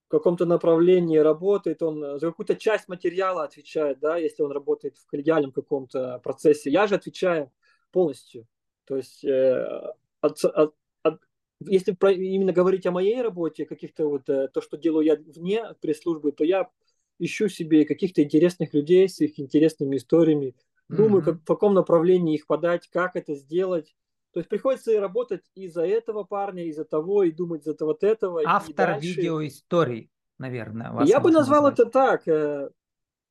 в 0.08 0.10
каком-то 0.10 0.46
направлении 0.46 1.18
работает, 1.18 1.82
он 1.82 2.02
э, 2.02 2.18
за 2.18 2.28
какую-то 2.28 2.56
часть 2.56 2.88
материала 2.88 3.44
отвечает, 3.44 4.00
да, 4.00 4.16
если 4.16 4.42
он 4.42 4.52
работает 4.52 4.96
в 4.96 5.06
коллегиальном 5.06 5.52
каком-то 5.52 6.18
процессе. 6.24 6.70
Я 6.70 6.86
же 6.86 6.94
отвечаю 6.94 7.52
полностью. 7.92 8.46
То 8.86 8.96
есть, 8.96 9.22
э, 9.22 9.92
от, 10.22 10.42
от, 10.44 10.74
от, 11.02 11.20
если 11.60 11.92
про, 11.92 12.10
именно 12.10 12.54
говорить 12.54 12.86
о 12.86 12.90
моей 12.90 13.20
работе, 13.20 13.66
каких-то 13.66 14.08
вот 14.08 14.26
э, 14.30 14.48
то, 14.48 14.62
что 14.62 14.78
делаю 14.78 15.04
я 15.04 15.16
вне 15.16 15.74
пресс-службы, 15.82 16.32
то 16.32 16.42
я 16.42 16.70
ищу 17.18 17.50
себе 17.50 17.84
каких-то 17.84 18.22
интересных 18.22 18.72
людей 18.72 19.10
с 19.10 19.20
их 19.20 19.38
интересными 19.38 19.98
историями, 19.98 20.56
думаю, 20.88 21.20
mm-hmm. 21.20 21.24
как, 21.26 21.34
в 21.42 21.44
каком 21.44 21.74
направлении 21.74 22.34
их 22.34 22.46
подать, 22.46 22.88
как 22.88 23.14
это 23.14 23.34
сделать. 23.34 23.94
То 24.38 24.40
есть 24.40 24.50
приходится 24.50 24.92
и 24.92 24.98
работать 24.98 25.42
из-за 25.56 25.84
этого 25.84 26.22
парня, 26.22 26.64
из-за 26.66 26.84
того, 26.84 27.24
и 27.24 27.32
думать 27.32 27.64
за 27.64 27.74
вот 27.80 28.04
этого. 28.04 28.40
Автор 28.44 29.00
видеоисторий, 29.00 30.12
наверное. 30.38 30.92
Вас 30.92 31.08
Я 31.08 31.18
бы 31.18 31.32
назвал 31.32 31.64
назвать. 31.64 31.80
это 31.80 31.90
так. 31.90 32.28
mm-hmm. 32.28 32.70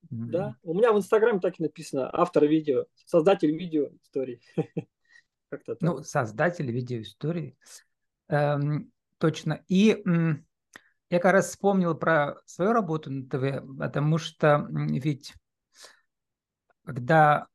Да? 0.09 0.57
У 0.63 0.73
меня 0.73 0.91
в 0.91 0.97
Инстаграме 0.97 1.39
так 1.39 1.61
и 1.61 1.63
написано. 1.63 2.09
Автор 2.11 2.43
видео, 2.45 2.87
создатель 3.05 3.57
видео 3.57 3.89
историй. 4.03 4.41
Как-то 5.49 5.75
так. 5.75 5.81
Ну, 5.81 6.03
создатель 6.03 6.69
видео 6.69 6.99
истории. 6.99 7.57
Эм, 8.27 8.91
точно. 9.17 9.63
И 9.69 10.01
м, 10.05 10.45
я 11.09 11.19
как 11.19 11.31
раз 11.31 11.47
вспомнил 11.47 11.95
про 11.95 12.35
свою 12.45 12.73
работу 12.73 13.09
на 13.13 13.29
ТВ, 13.29 13.65
потому 13.79 14.17
что 14.17 14.67
ведь 14.69 15.33
когда 16.83 17.47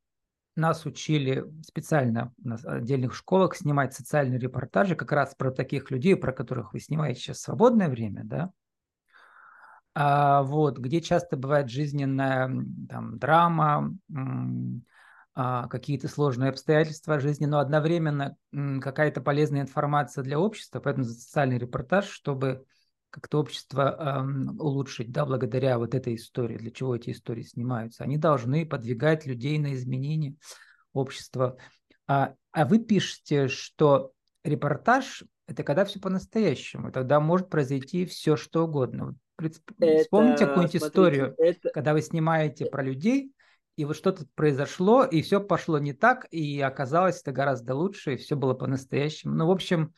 нас 0.55 0.85
учили 0.85 1.45
специально 1.65 2.33
в 2.37 2.65
отдельных 2.65 3.15
школах 3.15 3.55
снимать 3.55 3.93
социальные 3.93 4.39
репортажи 4.39 4.95
как 4.95 5.11
раз 5.11 5.35
про 5.35 5.51
таких 5.51 5.91
людей, 5.91 6.15
про 6.15 6.31
которых 6.31 6.73
вы 6.73 6.79
снимаете 6.79 7.19
сейчас 7.19 7.41
свободное 7.41 7.89
время, 7.89 8.21
да, 8.23 8.51
а, 9.95 10.41
вот, 10.43 10.79
где 10.79 11.01
часто 11.01 11.37
бывает 11.37 11.69
жизненная 11.69 12.51
там, 12.89 13.19
драма, 13.19 13.95
а, 15.35 15.67
какие-то 15.67 16.07
сложные 16.07 16.49
обстоятельства 16.49 17.19
жизни, 17.19 17.45
но 17.45 17.59
одновременно 17.59 18.35
какая-то 18.51 19.21
полезная 19.21 19.61
информация 19.61 20.23
для 20.23 20.39
общества, 20.39 20.79
поэтому 20.79 21.05
социальный 21.05 21.57
репортаж, 21.57 22.07
чтобы 22.07 22.65
как-то 23.13 23.39
общество 23.39 23.95
э, 23.95 24.59
улучшить, 24.59 25.11
да, 25.11 25.23
благодаря 25.23 25.77
вот 25.77 25.93
этой 25.93 26.15
истории, 26.15 26.57
для 26.57 26.71
чего 26.71 26.95
эти 26.95 27.11
истории 27.11 27.43
снимаются. 27.43 28.03
Они 28.03 28.17
должны 28.17 28.65
подвигать 28.65 29.27
людей 29.27 29.59
на 29.59 29.75
изменения 29.75 30.35
общества. 30.93 31.55
А, 32.07 32.33
а 32.51 32.65
вы 32.65 32.79
пишете, 32.79 33.49
что 33.49 34.13
репортаж– 34.43 35.23
это 35.47 35.61
когда 35.61 35.85
все 35.85 35.99
по-настоящему, 35.99 36.91
тогда 36.91 37.19
может 37.19 37.49
произойти 37.49 38.07
все, 38.07 38.35
что 38.35 38.65
угодно. 38.65 39.15
Это, 39.37 39.59
Вспомните 40.01 40.47
какую-нибудь 40.47 40.75
историю, 40.75 41.35
это... 41.37 41.69
когда 41.69 41.93
вы 41.93 42.01
снимаете 42.01 42.65
про 42.65 42.81
людей, 42.81 43.31
и 43.75 43.85
вот 43.85 43.95
что-то 43.95 44.25
произошло, 44.33 45.03
и 45.03 45.21
все 45.21 45.39
пошло 45.39 45.77
не 45.77 45.93
так, 45.93 46.25
и 46.31 46.59
оказалось 46.61 47.21
это 47.21 47.31
гораздо 47.31 47.75
лучше, 47.75 48.15
и 48.15 48.17
все 48.17 48.35
было 48.35 48.55
по-настоящему. 48.55 49.35
Ну, 49.35 49.45
в 49.45 49.51
общем, 49.51 49.93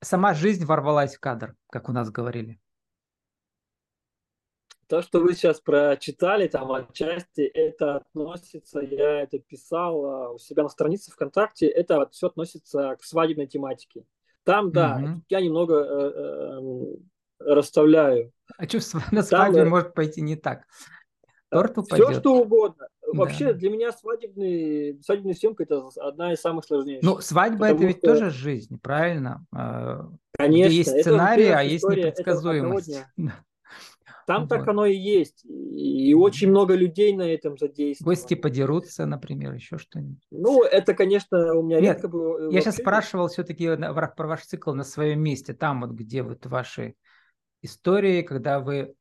Сама 0.00 0.34
жизнь 0.34 0.64
ворвалась 0.64 1.16
в 1.16 1.20
кадр, 1.20 1.54
как 1.70 1.88
у 1.88 1.92
нас 1.92 2.10
говорили. 2.10 2.60
То, 4.88 5.02
что 5.02 5.18
вы 5.18 5.34
сейчас 5.34 5.60
прочитали, 5.60 6.46
там 6.46 6.70
отчасти 6.70 7.40
это 7.40 7.96
относится, 7.96 8.78
я 8.80 9.22
это 9.22 9.40
писал 9.40 10.04
а, 10.04 10.30
у 10.30 10.38
себя 10.38 10.62
на 10.62 10.68
странице 10.68 11.10
ВКонтакте, 11.10 11.66
это 11.66 12.08
все 12.10 12.28
относится 12.28 12.94
к 12.94 13.02
свадебной 13.02 13.48
тематике. 13.48 14.04
Там, 14.44 14.70
да, 14.70 15.00
угу. 15.02 15.22
я 15.28 15.40
немного 15.40 15.74
э, 15.74 16.12
э, 16.60 17.52
расставляю. 17.52 18.32
А 18.56 18.68
что 18.68 18.78
на 19.10 19.24
свадьбе 19.24 19.62
Там, 19.62 19.70
может 19.70 19.92
пойти 19.92 20.20
не 20.20 20.36
так? 20.36 20.62
Торт 21.48 21.78
упадет. 21.78 22.08
Все, 22.10 22.20
что 22.20 22.36
угодно. 22.36 22.88
Вообще, 23.16 23.52
для 23.52 23.70
меня 23.70 23.92
свадебный, 23.92 25.00
свадебная 25.02 25.34
съемка– 25.34 25.62
это 25.64 25.88
одна 25.96 26.32
из 26.32 26.40
самых 26.40 26.64
сложнейших. 26.64 27.02
Ну, 27.02 27.20
свадьба– 27.20 27.66
это 27.68 27.84
ведь 27.84 27.98
что... 27.98 28.14
тоже 28.14 28.30
жизнь, 28.30 28.78
правильно? 28.80 29.44
А, 29.54 30.08
Конечно. 30.36 30.68
Где 30.68 30.76
есть 30.76 31.00
сценарий, 31.00 31.48
а 31.48 31.62
есть 31.62 31.84
непредсказуемость. 31.84 33.04
Там 34.26 34.42
вот. 34.42 34.48
так 34.48 34.66
оно 34.66 34.86
и 34.86 34.96
есть. 34.96 35.44
И 35.44 36.12
очень 36.14 36.50
много 36.50 36.74
людей 36.74 37.14
на 37.14 37.22
этом 37.22 37.56
задействовано. 37.56 38.12
Гости 38.12 38.34
подерутся, 38.34 39.06
например, 39.06 39.54
еще 39.54 39.78
что-нибудь. 39.78 40.20
Ну, 40.32 40.64
это, 40.64 40.94
конечно, 40.94 41.54
у 41.54 41.62
меня 41.62 41.80
Нет, 41.80 41.94
редко 41.94 42.08
было. 42.08 42.50
Я 42.50 42.60
сейчас 42.60 42.76
спрашивал 42.76 43.28
все-таки 43.28 43.76
про 43.76 44.26
ваш 44.26 44.44
цикл 44.44 44.72
на 44.72 44.82
своем 44.82 45.20
месте, 45.20 45.54
там 45.54 45.80
вот, 45.82 45.90
где 45.92 46.22
вот 46.22 46.44
ваши 46.46 46.96
истории, 47.62 48.22
когда 48.22 48.58
вы, 48.58 48.94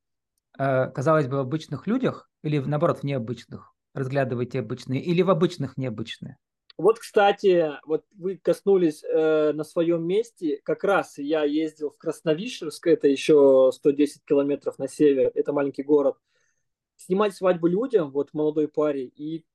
э, 0.59 0.89
казалось 0.91 1.27
бы, 1.27 1.37
в 1.37 1.39
обычных 1.39 1.87
людях 1.87 2.29
или, 2.43 2.59
наоборот, 2.59 2.99
в 2.99 3.03
необычных, 3.03 3.73
разглядываете 3.95 4.59
обычные, 4.59 5.01
или 5.01 5.21
в 5.23 5.31
обычных 5.31 5.77
необычные? 5.77 6.37
Вот, 6.77 6.99
кстати, 6.99 7.71
вот 7.85 8.03
вы 8.11 8.37
коснулись 8.37 9.01
э, 9.03 9.53
на 9.53 9.63
своем 9.63 10.05
месте. 10.05 10.59
Как 10.63 10.83
раз 10.83 11.17
я 11.17 11.45
ездил 11.45 11.89
в 11.89 11.97
Красновишерск, 11.97 12.85
это 12.87 13.07
еще 13.07 13.71
110 13.73 14.25
километров 14.25 14.77
на 14.77 14.89
север, 14.89 15.31
это 15.33 15.53
маленький 15.53 15.83
город, 15.83 16.17
снимать 16.97 17.33
свадьбу 17.33 17.67
людям, 17.67 18.11
вот 18.11 18.33
молодой 18.33 18.67
паре, 18.67 19.05
и 19.05 19.45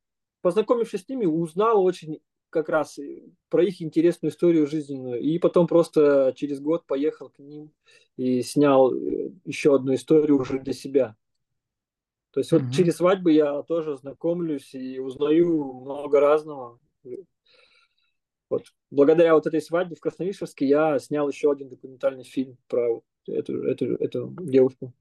познакомившись 0.40 1.04
с 1.04 1.08
ними, 1.08 1.26
узнал 1.26 1.84
очень 1.84 2.20
как 2.48 2.70
раз 2.70 2.98
про 3.50 3.62
их 3.62 3.82
интересную 3.82 4.32
историю 4.32 4.66
жизненную. 4.66 5.20
И 5.20 5.38
потом 5.38 5.66
просто 5.66 6.32
через 6.36 6.58
год 6.58 6.86
поехал 6.86 7.28
к 7.28 7.38
ним 7.38 7.70
и 8.16 8.40
снял 8.40 8.94
э, 8.94 9.30
еще 9.44 9.74
одну 9.74 9.94
историю 9.94 10.40
уже 10.40 10.58
для 10.58 10.72
себя. 10.72 11.16
То 12.32 12.40
есть 12.40 12.52
mm-hmm. 12.52 12.58
вот 12.58 12.74
через 12.74 12.96
свадьбы 12.96 13.32
я 13.32 13.62
тоже 13.62 13.96
знакомлюсь 13.96 14.74
и 14.74 14.98
узнаю 14.98 15.80
много 15.80 16.20
разного. 16.20 16.78
Вот. 18.48 18.64
Благодаря 18.90 19.34
вот 19.34 19.46
этой 19.46 19.62
свадьбе 19.62 19.96
в 19.96 20.00
Красновишевске 20.00 20.66
я 20.66 20.98
снял 20.98 21.28
еще 21.28 21.52
один 21.52 21.68
документальный 21.68 22.24
фильм 22.24 22.56
про 22.68 23.00
эту, 23.26 23.62
эту, 23.62 23.94
эту 23.96 24.36
девушку. 24.40 24.92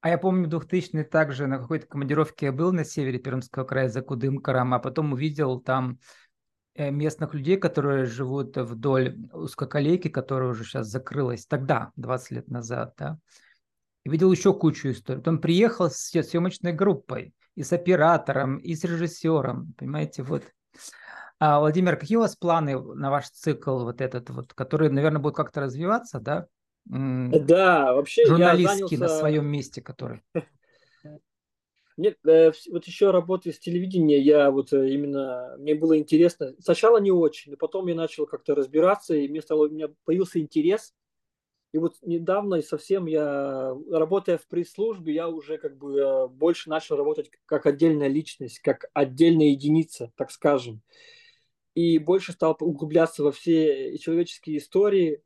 А 0.00 0.10
я 0.10 0.18
помню, 0.18 0.46
2000 0.46 1.02
также 1.04 1.48
на 1.48 1.58
какой-то 1.58 1.86
командировке 1.86 2.46
я 2.46 2.52
был 2.52 2.72
на 2.72 2.84
севере 2.84 3.18
Пермского 3.18 3.64
края 3.64 3.88
за 3.88 4.00
Кудымкаром, 4.00 4.74
а 4.74 4.78
потом 4.78 5.12
увидел 5.12 5.60
там 5.60 5.98
э, 6.74 6.92
местных 6.92 7.34
людей, 7.34 7.56
которые 7.56 8.04
живут 8.04 8.56
вдоль 8.56 9.16
узкоколейки, 9.32 10.08
которая 10.08 10.50
уже 10.50 10.62
сейчас 10.62 10.86
закрылась 10.86 11.46
тогда, 11.46 11.90
20 11.96 12.30
лет 12.30 12.48
назад, 12.48 12.94
да. 12.96 13.18
И 14.04 14.10
видел 14.10 14.30
еще 14.32 14.54
кучу 14.54 14.90
историй. 14.90 15.22
Он 15.26 15.40
приехал 15.40 15.90
с 15.90 16.10
съемочной 16.10 16.72
группой, 16.72 17.34
и 17.58 17.64
с 17.64 17.72
оператором, 17.72 18.58
и 18.58 18.76
с 18.76 18.84
режиссером, 18.84 19.74
понимаете, 19.76 20.22
вот. 20.22 20.44
А, 21.40 21.58
Владимир, 21.58 21.96
какие 21.96 22.16
у 22.16 22.20
вас 22.20 22.36
планы 22.36 22.80
на 22.80 23.10
ваш 23.10 23.30
цикл 23.30 23.82
вот 23.82 24.00
этот 24.00 24.30
вот, 24.30 24.54
который, 24.54 24.90
наверное, 24.90 25.20
будет 25.20 25.34
как-то 25.34 25.62
развиваться, 25.62 26.20
да? 26.20 26.46
Да, 26.84 27.94
вообще 27.94 28.26
Журналистский 28.26 28.82
я 28.82 28.86
занялся... 28.86 28.98
на 28.98 29.08
своем 29.08 29.46
месте, 29.46 29.82
который. 29.82 30.22
Нет, 31.96 32.16
э, 32.24 32.52
вот 32.70 32.84
еще 32.84 33.10
работая 33.10 33.52
с 33.52 33.58
телевидением, 33.58 34.22
я 34.22 34.52
вот 34.52 34.72
э, 34.72 34.90
именно, 34.90 35.56
мне 35.58 35.74
было 35.74 35.98
интересно, 35.98 36.54
сначала 36.60 36.98
не 36.98 37.10
очень, 37.10 37.50
но 37.50 37.56
потом 37.56 37.88
я 37.88 37.96
начал 37.96 38.24
как-то 38.26 38.54
разбираться, 38.54 39.16
и 39.16 39.26
мне 39.26 39.42
стало, 39.42 39.66
у 39.66 39.70
меня 39.70 39.88
появился 40.04 40.38
интерес, 40.38 40.94
и 41.72 41.78
вот 41.78 41.96
недавно 42.02 42.56
и 42.56 42.62
совсем 42.62 43.06
я, 43.06 43.74
работая 43.90 44.38
в 44.38 44.46
пресс-службе, 44.46 45.14
я 45.14 45.28
уже 45.28 45.58
как 45.58 45.76
бы 45.76 45.98
э, 45.98 46.28
больше 46.28 46.70
начал 46.70 46.96
работать 46.96 47.30
как 47.44 47.66
отдельная 47.66 48.08
личность, 48.08 48.60
как 48.60 48.86
отдельная 48.94 49.48
единица, 49.48 50.10
так 50.16 50.30
скажем. 50.30 50.80
И 51.74 51.98
больше 51.98 52.32
стал 52.32 52.56
углубляться 52.60 53.22
во 53.22 53.32
все 53.32 53.98
человеческие 53.98 54.58
истории, 54.58 55.22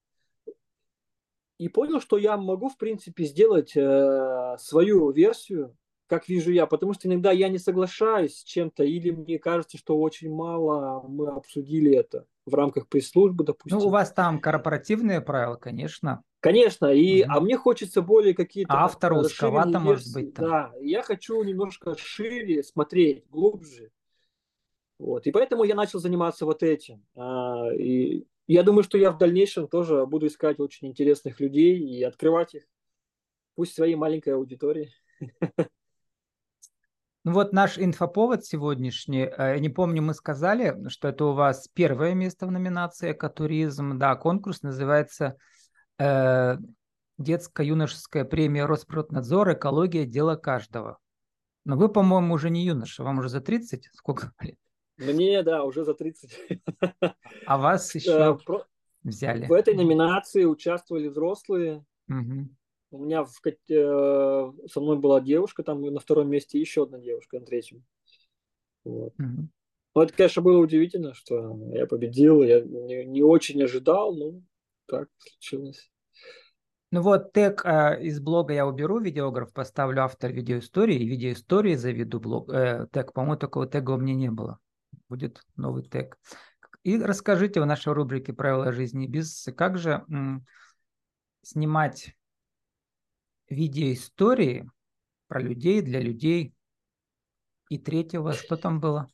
и 1.59 1.69
понял, 1.69 2.01
что 2.01 2.19
я 2.19 2.37
могу, 2.37 2.69
в 2.69 2.77
принципе, 2.77 3.25
сделать 3.25 3.77
э, 3.77 4.57
свою 4.59 5.13
версию, 5.13 5.77
как 6.13 6.29
вижу 6.29 6.53
я, 6.53 6.67
потому 6.67 6.93
что 6.93 7.09
иногда 7.09 7.33
я 7.33 7.49
не 7.49 7.57
соглашаюсь 7.57 8.37
с 8.37 8.45
чем-то, 8.45 8.85
или 8.85 9.11
мне 9.13 9.39
кажется, 9.39 9.79
что 9.79 9.99
очень 9.99 10.31
мало 10.31 11.03
мы 11.09 11.29
обсудили 11.29 11.91
это 11.97 12.27
в 12.45 12.53
рамках 12.53 12.87
пресс-службы, 12.87 13.45
допустим. 13.45 13.79
Ну, 13.79 13.87
у 13.87 13.89
вас 13.89 14.13
там 14.13 14.39
корпоративные 14.39 15.23
правила, 15.23 15.57
конечно. 15.57 16.23
Конечно, 16.41 16.93
и, 16.93 17.23
угу. 17.23 17.33
а 17.33 17.41
мне 17.41 17.57
хочется 17.57 18.03
более 18.03 18.35
какие-то... 18.35 18.75
А 18.75 18.85
автор 18.85 19.15
узковато, 19.15 19.81
может 19.81 20.13
быть, 20.13 20.35
там. 20.35 20.47
Да, 20.47 20.73
я 20.83 21.03
хочу 21.03 21.43
немножко 21.43 21.97
шире 21.97 22.63
смотреть, 22.63 23.27
глубже. 23.31 23.91
Вот, 24.99 25.27
и 25.27 25.31
поэтому 25.31 25.65
я 25.65 25.75
начал 25.75 25.99
заниматься 25.99 26.45
вот 26.45 26.63
этим. 26.63 27.07
А, 27.17 27.73
и 27.73 28.27
я 28.47 28.63
думаю, 28.65 28.83
что 28.83 28.99
я 28.99 29.13
в 29.13 29.17
дальнейшем 29.17 29.67
тоже 29.67 30.05
буду 30.05 30.27
искать 30.27 30.61
очень 30.61 30.89
интересных 30.89 31.41
людей 31.41 31.79
и 31.79 32.03
открывать 32.03 32.55
их, 32.55 32.65
пусть 33.55 33.75
своей 33.75 33.95
маленькой 33.95 34.35
аудитории. 34.35 34.93
Ну 37.25 37.33
вот 37.33 37.53
наш 37.53 37.79
инфоповод 37.79 38.45
сегодняшний, 38.45 39.23
э, 39.23 39.55
я 39.55 39.59
не 39.61 39.69
помню, 39.69 40.03
мы 40.03 40.13
сказали, 40.13 40.77
что 40.89 41.09
это 41.09 41.27
у 41.27 41.33
вас 41.33 41.69
первое 41.73 42.15
место 42.15 42.47
в 42.47 42.51
номинации 42.51 43.13
«Экотуризм». 43.13 43.97
Да, 43.97 44.17
конкурс 44.17 44.63
называется 44.63 45.37
э, 45.99 46.57
«Детско-юношеская 47.19 48.25
премия 48.25 48.67
Росприроднадзора. 48.67 49.55
Экология. 49.55 50.05
Дело 50.05 50.35
каждого». 50.35 50.99
Но 51.65 51.77
вы, 51.77 51.89
по-моему, 51.89 52.35
уже 52.35 52.51
не 52.51 52.65
юноша, 52.65 53.05
вам 53.05 53.19
уже 53.19 53.29
за 53.29 53.41
30? 53.41 53.91
Сколько 53.93 54.33
лет? 54.41 54.59
Мне, 54.97 55.43
да, 55.43 55.63
уже 55.63 55.85
за 55.85 55.95
30. 55.95 56.61
А 57.47 57.57
вас 57.59 57.95
еще 57.95 58.37
Про... 58.45 58.65
взяли? 59.05 59.47
В 59.47 59.53
этой 59.53 59.75
номинации 59.75 60.45
участвовали 60.45 61.07
взрослые. 61.07 61.85
Угу. 62.09 62.49
У 62.93 63.05
меня 63.05 63.25
в, 63.25 63.41
э, 63.45 64.53
со 64.71 64.81
мной 64.81 64.99
была 64.99 65.21
девушка, 65.21 65.63
там 65.63 65.83
на 65.83 65.99
втором 65.99 66.29
месте 66.29 66.61
еще 66.61 66.85
одна 66.85 66.99
девушка 66.99 67.41
на 67.41 67.47
третьем. 67.47 67.85
Вот. 68.85 69.13
Угу. 69.19 69.49
Ну, 69.95 70.01
это, 70.01 70.13
конечно, 70.15 70.43
было 70.43 70.59
удивительно, 70.59 71.15
что 71.15 71.59
я 71.73 71.87
победил. 71.87 72.43
Я 72.43 72.61
не, 72.61 73.05
не 73.05 73.23
очень 73.23 73.63
ожидал, 73.63 74.15
но 74.15 74.41
так 74.87 75.09
случилось. 75.19 75.91
Ну 76.91 77.01
вот 77.01 77.33
тег 77.33 77.65
э, 77.65 78.03
из 78.03 78.21
блога 78.21 78.53
я 78.53 78.67
уберу, 78.67 79.01
видеограф 79.01 79.53
поставлю 79.53 80.05
автор 80.05 80.31
видеоистории, 80.31 80.97
и 80.97 81.09
видеоистории 81.09 81.75
заведу 81.75 82.21
блог. 82.21 82.53
Э, 82.53 82.87
тег, 82.93 83.13
по-моему, 83.13 83.39
такого 83.39 83.67
тега 83.67 83.93
у 83.93 83.97
меня 83.97 84.15
не 84.15 84.31
было 84.31 84.61
будет 85.13 85.43
новый 85.57 85.83
тег. 85.83 86.19
И 86.85 86.99
расскажите 86.99 87.61
в 87.61 87.67
нашей 87.67 87.93
рубрике 87.93 88.33
«Правила 88.33 88.73
жизни 88.73 89.07
без» 89.07 89.47
как 89.57 89.77
же 89.77 90.05
м, 90.09 90.47
снимать 91.43 92.17
видеоистории 93.53 94.71
про 95.29 95.41
людей, 95.41 95.83
для 95.83 96.01
людей. 96.01 96.55
И 97.69 97.79
третьего, 97.79 98.33
что 98.33 98.57
там 98.57 98.81
было? 98.81 99.09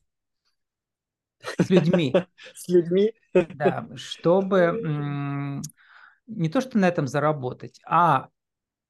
С 1.41 1.71
людьми. 1.71 2.13
С 2.55 2.69
людьми? 2.69 3.13
Да, 3.33 3.89
чтобы 3.95 5.63
не 6.27 6.49
то, 6.49 6.61
что 6.61 6.79
на 6.79 6.89
этом 6.89 7.07
заработать, 7.07 7.81
а 7.87 8.29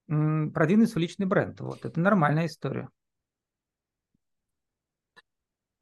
продвинуть 0.07 0.91
свой 0.91 1.03
личный 1.03 1.27
бренд. 1.27 1.61
Вот, 1.61 1.85
это 1.85 2.01
нормальная 2.01 2.47
история. 2.47 2.89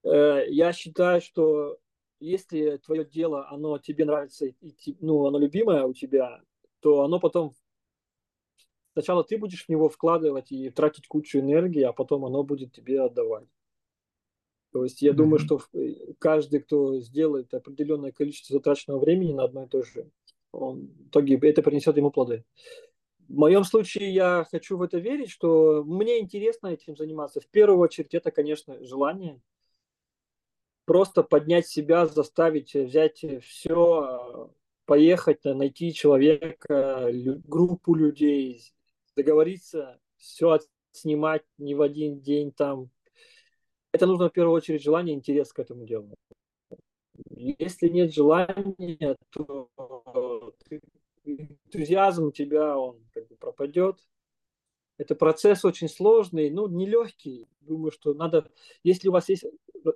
Э, 0.03 0.45
я 0.49 0.73
считаю, 0.73 1.21
что 1.21 1.79
если 2.19 2.79
твое 2.79 3.05
дело, 3.05 3.49
оно 3.49 3.79
тебе 3.79 4.05
нравится, 4.05 4.47
и, 4.47 4.97
ну, 5.01 5.27
оно 5.27 5.39
любимое 5.39 5.85
у 5.85 5.95
тебя, 5.95 6.41
то 6.81 7.03
оно 7.03 7.21
потом 7.21 7.55
сначала 8.97 9.23
ты 9.23 9.37
будешь 9.37 9.67
в 9.67 9.69
него 9.69 9.91
вкладывать 9.91 10.51
и 10.51 10.71
тратить 10.71 11.07
кучу 11.07 11.39
энергии, 11.39 11.83
а 11.83 11.93
потом 11.93 12.25
оно 12.25 12.43
будет 12.43 12.73
тебе 12.73 13.03
отдавать. 13.03 13.47
То 14.73 14.85
есть 14.85 15.03
я 15.03 15.11
mm-hmm. 15.11 15.15
думаю, 15.15 15.39
что 15.39 15.61
э, 15.75 16.15
каждый, 16.19 16.61
кто 16.61 16.99
сделает 17.01 17.53
определенное 17.53 18.11
количество 18.11 18.55
затраченного 18.55 18.99
времени 18.99 19.35
на 19.35 19.45
одно 19.45 19.65
и 19.65 19.69
то 19.69 19.83
же, 19.83 20.11
он, 20.51 20.87
в 20.87 21.09
итоге 21.09 21.39
это 21.43 21.63
принесет 21.63 21.99
ему 21.99 22.11
плоды. 22.11 22.45
В 23.29 23.37
моем 23.37 23.65
случае 23.65 24.15
я 24.15 24.47
хочу 24.51 24.79
в 24.79 24.83
это 24.83 24.97
верить, 24.97 25.29
что 25.29 25.85
мне 25.85 26.19
интересно 26.19 26.69
этим 26.69 26.97
заниматься. 26.97 27.41
В 27.41 27.49
первую 27.49 27.79
очередь 27.81 28.15
это, 28.15 28.31
конечно, 28.31 28.83
желание 28.83 29.43
просто 30.87 31.23
поднять 31.23 31.67
себя, 31.67 32.07
заставить 32.07 32.73
взять 32.73 33.23
все, 33.43 34.51
поехать, 34.87 35.45
найти 35.45 35.93
человека, 35.93 37.11
группу 37.45 37.95
людей, 37.95 38.73
договориться, 39.17 39.99
все 40.17 40.59
снимать 40.93 41.45
не 41.59 41.75
в 41.75 41.83
один 41.83 42.21
день 42.21 42.53
там. 42.53 42.91
Это 43.93 44.07
нужно 44.07 44.29
в 44.29 44.33
первую 44.33 44.55
очередь 44.55 44.83
желание, 44.83 45.15
интерес 45.15 45.53
к 45.53 45.59
этому 45.59 45.85
делу. 45.85 46.15
Если 47.31 47.89
нет 47.89 48.13
желания, 48.13 49.17
то 49.31 49.71
энтузиазм 51.25 52.27
у 52.27 52.33
тебя 52.33 52.79
он 52.79 53.05
как 53.13 53.27
бы 53.29 53.37
пропадет, 53.37 53.99
это 54.99 55.15
процесс 55.15 55.65
очень 55.65 55.89
сложный, 55.89 56.51
ну, 56.51 56.69
нелегкий. 56.69 57.47
Думаю, 57.61 57.91
что 57.91 58.15
надо, 58.15 58.51
если 58.83 59.09
у 59.09 59.13
вас 59.13 59.29
есть 59.29 59.45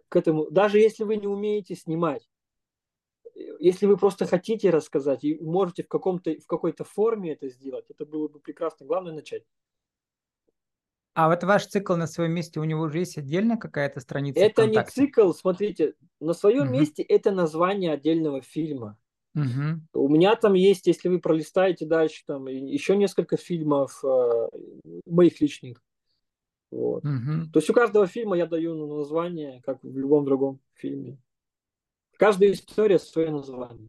к 0.09 0.17
этому, 0.17 0.51
даже 0.51 0.79
если 0.79 1.05
вы 1.05 1.17
не 1.17 1.27
умеете 1.27 1.75
снимать, 1.75 2.29
если 3.59 3.87
вы 3.87 3.97
просто 3.97 4.27
хотите 4.27 4.71
рассказать 4.71 5.25
и 5.25 5.39
можете 5.41 5.83
в, 5.83 5.89
каком-то, 5.89 6.33
в 6.41 6.47
какой-то 6.47 6.85
форме 6.85 7.33
это 7.33 7.49
сделать, 7.49 7.87
это 7.89 8.07
было 8.07 8.29
бы 8.29 8.41
прекрасно. 8.41 8.87
Главное 8.87 9.13
начать. 9.13 9.45
А 11.15 11.29
вот 11.29 11.43
ваш 11.43 11.67
цикл 11.67 11.97
на 11.97 12.07
своем 12.07 12.33
месте, 12.33 12.61
у 12.61 12.65
него 12.65 12.83
уже 12.83 13.01
есть 13.01 13.19
отдельная 13.19 13.57
какая-то 13.57 14.01
страница 14.01 14.41
Это 14.41 14.67
не 14.67 14.83
цикл, 14.85 15.33
смотрите, 15.33 15.95
на 16.21 16.35
своем 16.35 16.69
угу. 16.69 16.79
месте 16.79 17.03
это 17.03 17.33
название 17.33 17.93
отдельного 17.93 18.43
фильма. 18.43 18.97
Угу. 19.35 20.05
У 20.05 20.09
меня 20.09 20.35
там 20.37 20.55
есть, 20.55 20.87
если 20.87 21.09
вы 21.09 21.21
пролистаете 21.21 21.87
дальше, 21.87 22.23
там 22.27 22.47
еще 22.47 22.97
несколько 22.97 23.37
фильмов 23.37 24.03
э, 24.05 24.49
моих 25.07 25.41
личных. 25.41 25.83
Вот. 26.71 27.05
Угу. 27.05 27.51
То 27.53 27.59
есть 27.59 27.71
у 27.71 27.75
каждого 27.75 28.07
фильма 28.07 28.37
я 28.37 28.47
даю 28.47 28.75
название, 28.87 29.61
как 29.65 29.83
в 29.83 29.99
любом 29.99 30.25
другом 30.25 30.61
фильме. 30.75 31.19
Каждая 32.21 32.53
история 32.53 32.99
свое 32.99 33.31
название. 33.31 33.89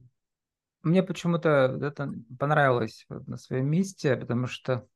Мне 0.83 1.03
почему-то 1.03 1.77
это 1.81 2.13
понравилось 2.39 3.05
на 3.09 3.35
своем 3.35 3.67
месте, 3.67 4.15
потому 4.15 4.47
что 4.47 4.87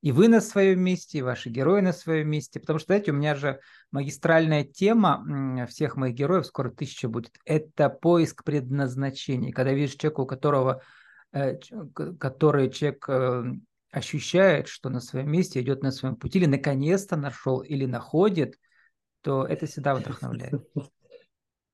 и 0.00 0.12
вы 0.12 0.28
на 0.28 0.40
своем 0.40 0.80
месте, 0.80 1.18
и 1.18 1.22
ваши 1.22 1.48
герои 1.50 1.80
на 1.80 1.92
своем 1.92 2.28
месте. 2.28 2.60
Потому 2.60 2.78
что, 2.78 2.86
знаете, 2.86 3.10
у 3.10 3.14
меня 3.14 3.34
же 3.34 3.58
магистральная 3.90 4.62
тема 4.62 5.66
всех 5.68 5.96
моих 5.96 6.14
героев, 6.14 6.46
скоро 6.46 6.70
тысяча 6.70 7.08
будет, 7.08 7.36
это 7.44 7.88
поиск 7.90 8.44
предназначения. 8.44 9.50
Когда 9.50 9.72
видишь 9.72 9.96
человека, 9.96 10.20
у 10.20 10.26
которого, 10.26 10.80
э, 11.32 11.58
который 12.20 12.70
человек 12.70 13.08
э, 13.08 13.44
ощущает, 13.90 14.68
что 14.68 14.88
на 14.88 15.00
своем 15.00 15.32
месте, 15.32 15.60
идет 15.60 15.82
на 15.82 15.90
своем 15.90 16.14
пути, 16.14 16.38
или 16.38 16.46
наконец-то 16.46 17.16
нашел, 17.16 17.58
или 17.58 17.86
находит, 17.86 18.54
то 19.22 19.44
это 19.44 19.66
всегда 19.66 19.96
вдохновляет. 19.96 20.62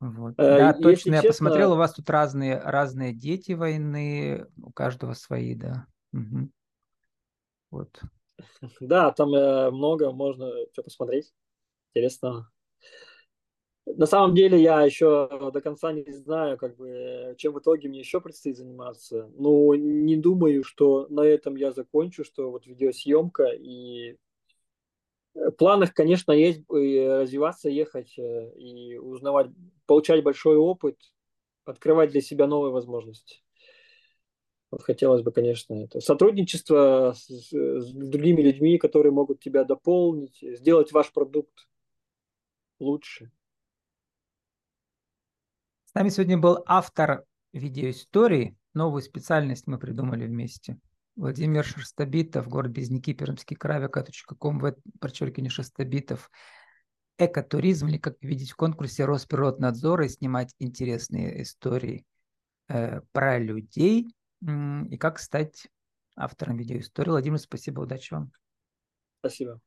Вот. 0.00 0.34
Э, 0.38 0.58
да, 0.58 0.68
Если 0.68 0.82
точно, 0.82 1.14
я 1.16 1.22
посмотрел, 1.22 1.72
у 1.72 1.76
вас 1.76 1.92
тут 1.92 2.08
разные, 2.08 2.58
разные 2.58 3.12
дети 3.12 3.52
войны, 3.52 4.46
у 4.62 4.72
каждого 4.72 5.12
свои, 5.12 5.54
да. 5.54 5.86
Угу. 6.12 6.50
Вот. 7.70 8.00
Да, 8.80 9.10
там 9.12 9.34
э, 9.34 9.70
много, 9.70 10.12
можно 10.12 10.50
что 10.72 10.82
посмотреть. 10.82 11.30
Интересно. 11.92 12.50
На 13.84 14.06
самом 14.06 14.34
деле 14.34 14.62
я 14.62 14.82
еще 14.82 15.50
до 15.52 15.60
конца 15.60 15.92
не 15.92 16.10
знаю, 16.12 16.56
как 16.56 16.76
бы, 16.76 17.34
чем 17.36 17.52
в 17.54 17.58
итоге 17.58 17.88
мне 17.88 17.98
еще 17.98 18.20
предстоит 18.20 18.56
заниматься. 18.56 19.30
Но 19.36 19.74
не 19.74 20.16
думаю, 20.16 20.64
что 20.64 21.06
на 21.10 21.22
этом 21.22 21.56
я 21.56 21.72
закончу, 21.72 22.24
что 22.24 22.50
вот 22.50 22.66
видеосъемка 22.66 23.48
и 23.48 24.16
планах, 25.56 25.94
конечно, 25.94 26.32
есть 26.32 26.62
развиваться, 26.68 27.68
ехать 27.68 28.18
э, 28.18 28.52
и 28.56 28.98
узнавать, 28.98 29.48
получать 29.86 30.22
большой 30.22 30.56
опыт, 30.56 30.96
открывать 31.64 32.10
для 32.10 32.20
себя 32.20 32.46
новые 32.46 32.72
возможности. 32.72 33.42
Вот 34.70 34.82
хотелось 34.82 35.22
бы, 35.22 35.32
конечно, 35.32 35.74
это 35.74 36.00
сотрудничество 36.00 37.14
с, 37.16 37.28
с 37.28 37.92
другими 37.92 38.40
людьми, 38.40 38.78
которые 38.78 39.12
могут 39.12 39.40
тебя 39.40 39.64
дополнить, 39.64 40.38
сделать 40.40 40.92
ваш 40.92 41.12
продукт 41.12 41.68
лучше. 42.78 43.32
С 45.86 45.94
нами 45.94 46.08
сегодня 46.08 46.38
был 46.38 46.62
автор 46.66 47.24
видеоистории. 47.52 48.56
Новую 48.74 49.02
специальность 49.02 49.66
мы 49.66 49.78
придумали 49.78 50.24
вместе. 50.24 50.78
Владимир 51.16 51.64
Шерстобитов, 51.64 52.48
город 52.48 52.70
Безники, 52.72 53.12
Пермский 53.12 53.56
край, 53.56 53.80
vk.com, 53.82 54.58
в 54.58 54.74
подчеркивание 55.00 55.50
Шерстобитов. 55.50 56.30
Экотуризм, 57.18 57.88
или 57.88 57.98
как 57.98 58.16
видеть 58.22 58.52
в 58.52 58.56
конкурсе 58.56 59.04
Росприроднадзора 59.04 60.06
и 60.06 60.08
снимать 60.08 60.54
интересные 60.58 61.42
истории 61.42 62.06
э, 62.68 63.02
про 63.12 63.38
людей 63.38 64.14
и 64.40 64.96
как 64.96 65.18
стать 65.18 65.68
автором 66.16 66.56
видеоистории. 66.56 67.10
Владимир, 67.10 67.38
спасибо, 67.38 67.80
удачи 67.80 68.14
вам. 68.14 68.32
Спасибо. 69.20 69.60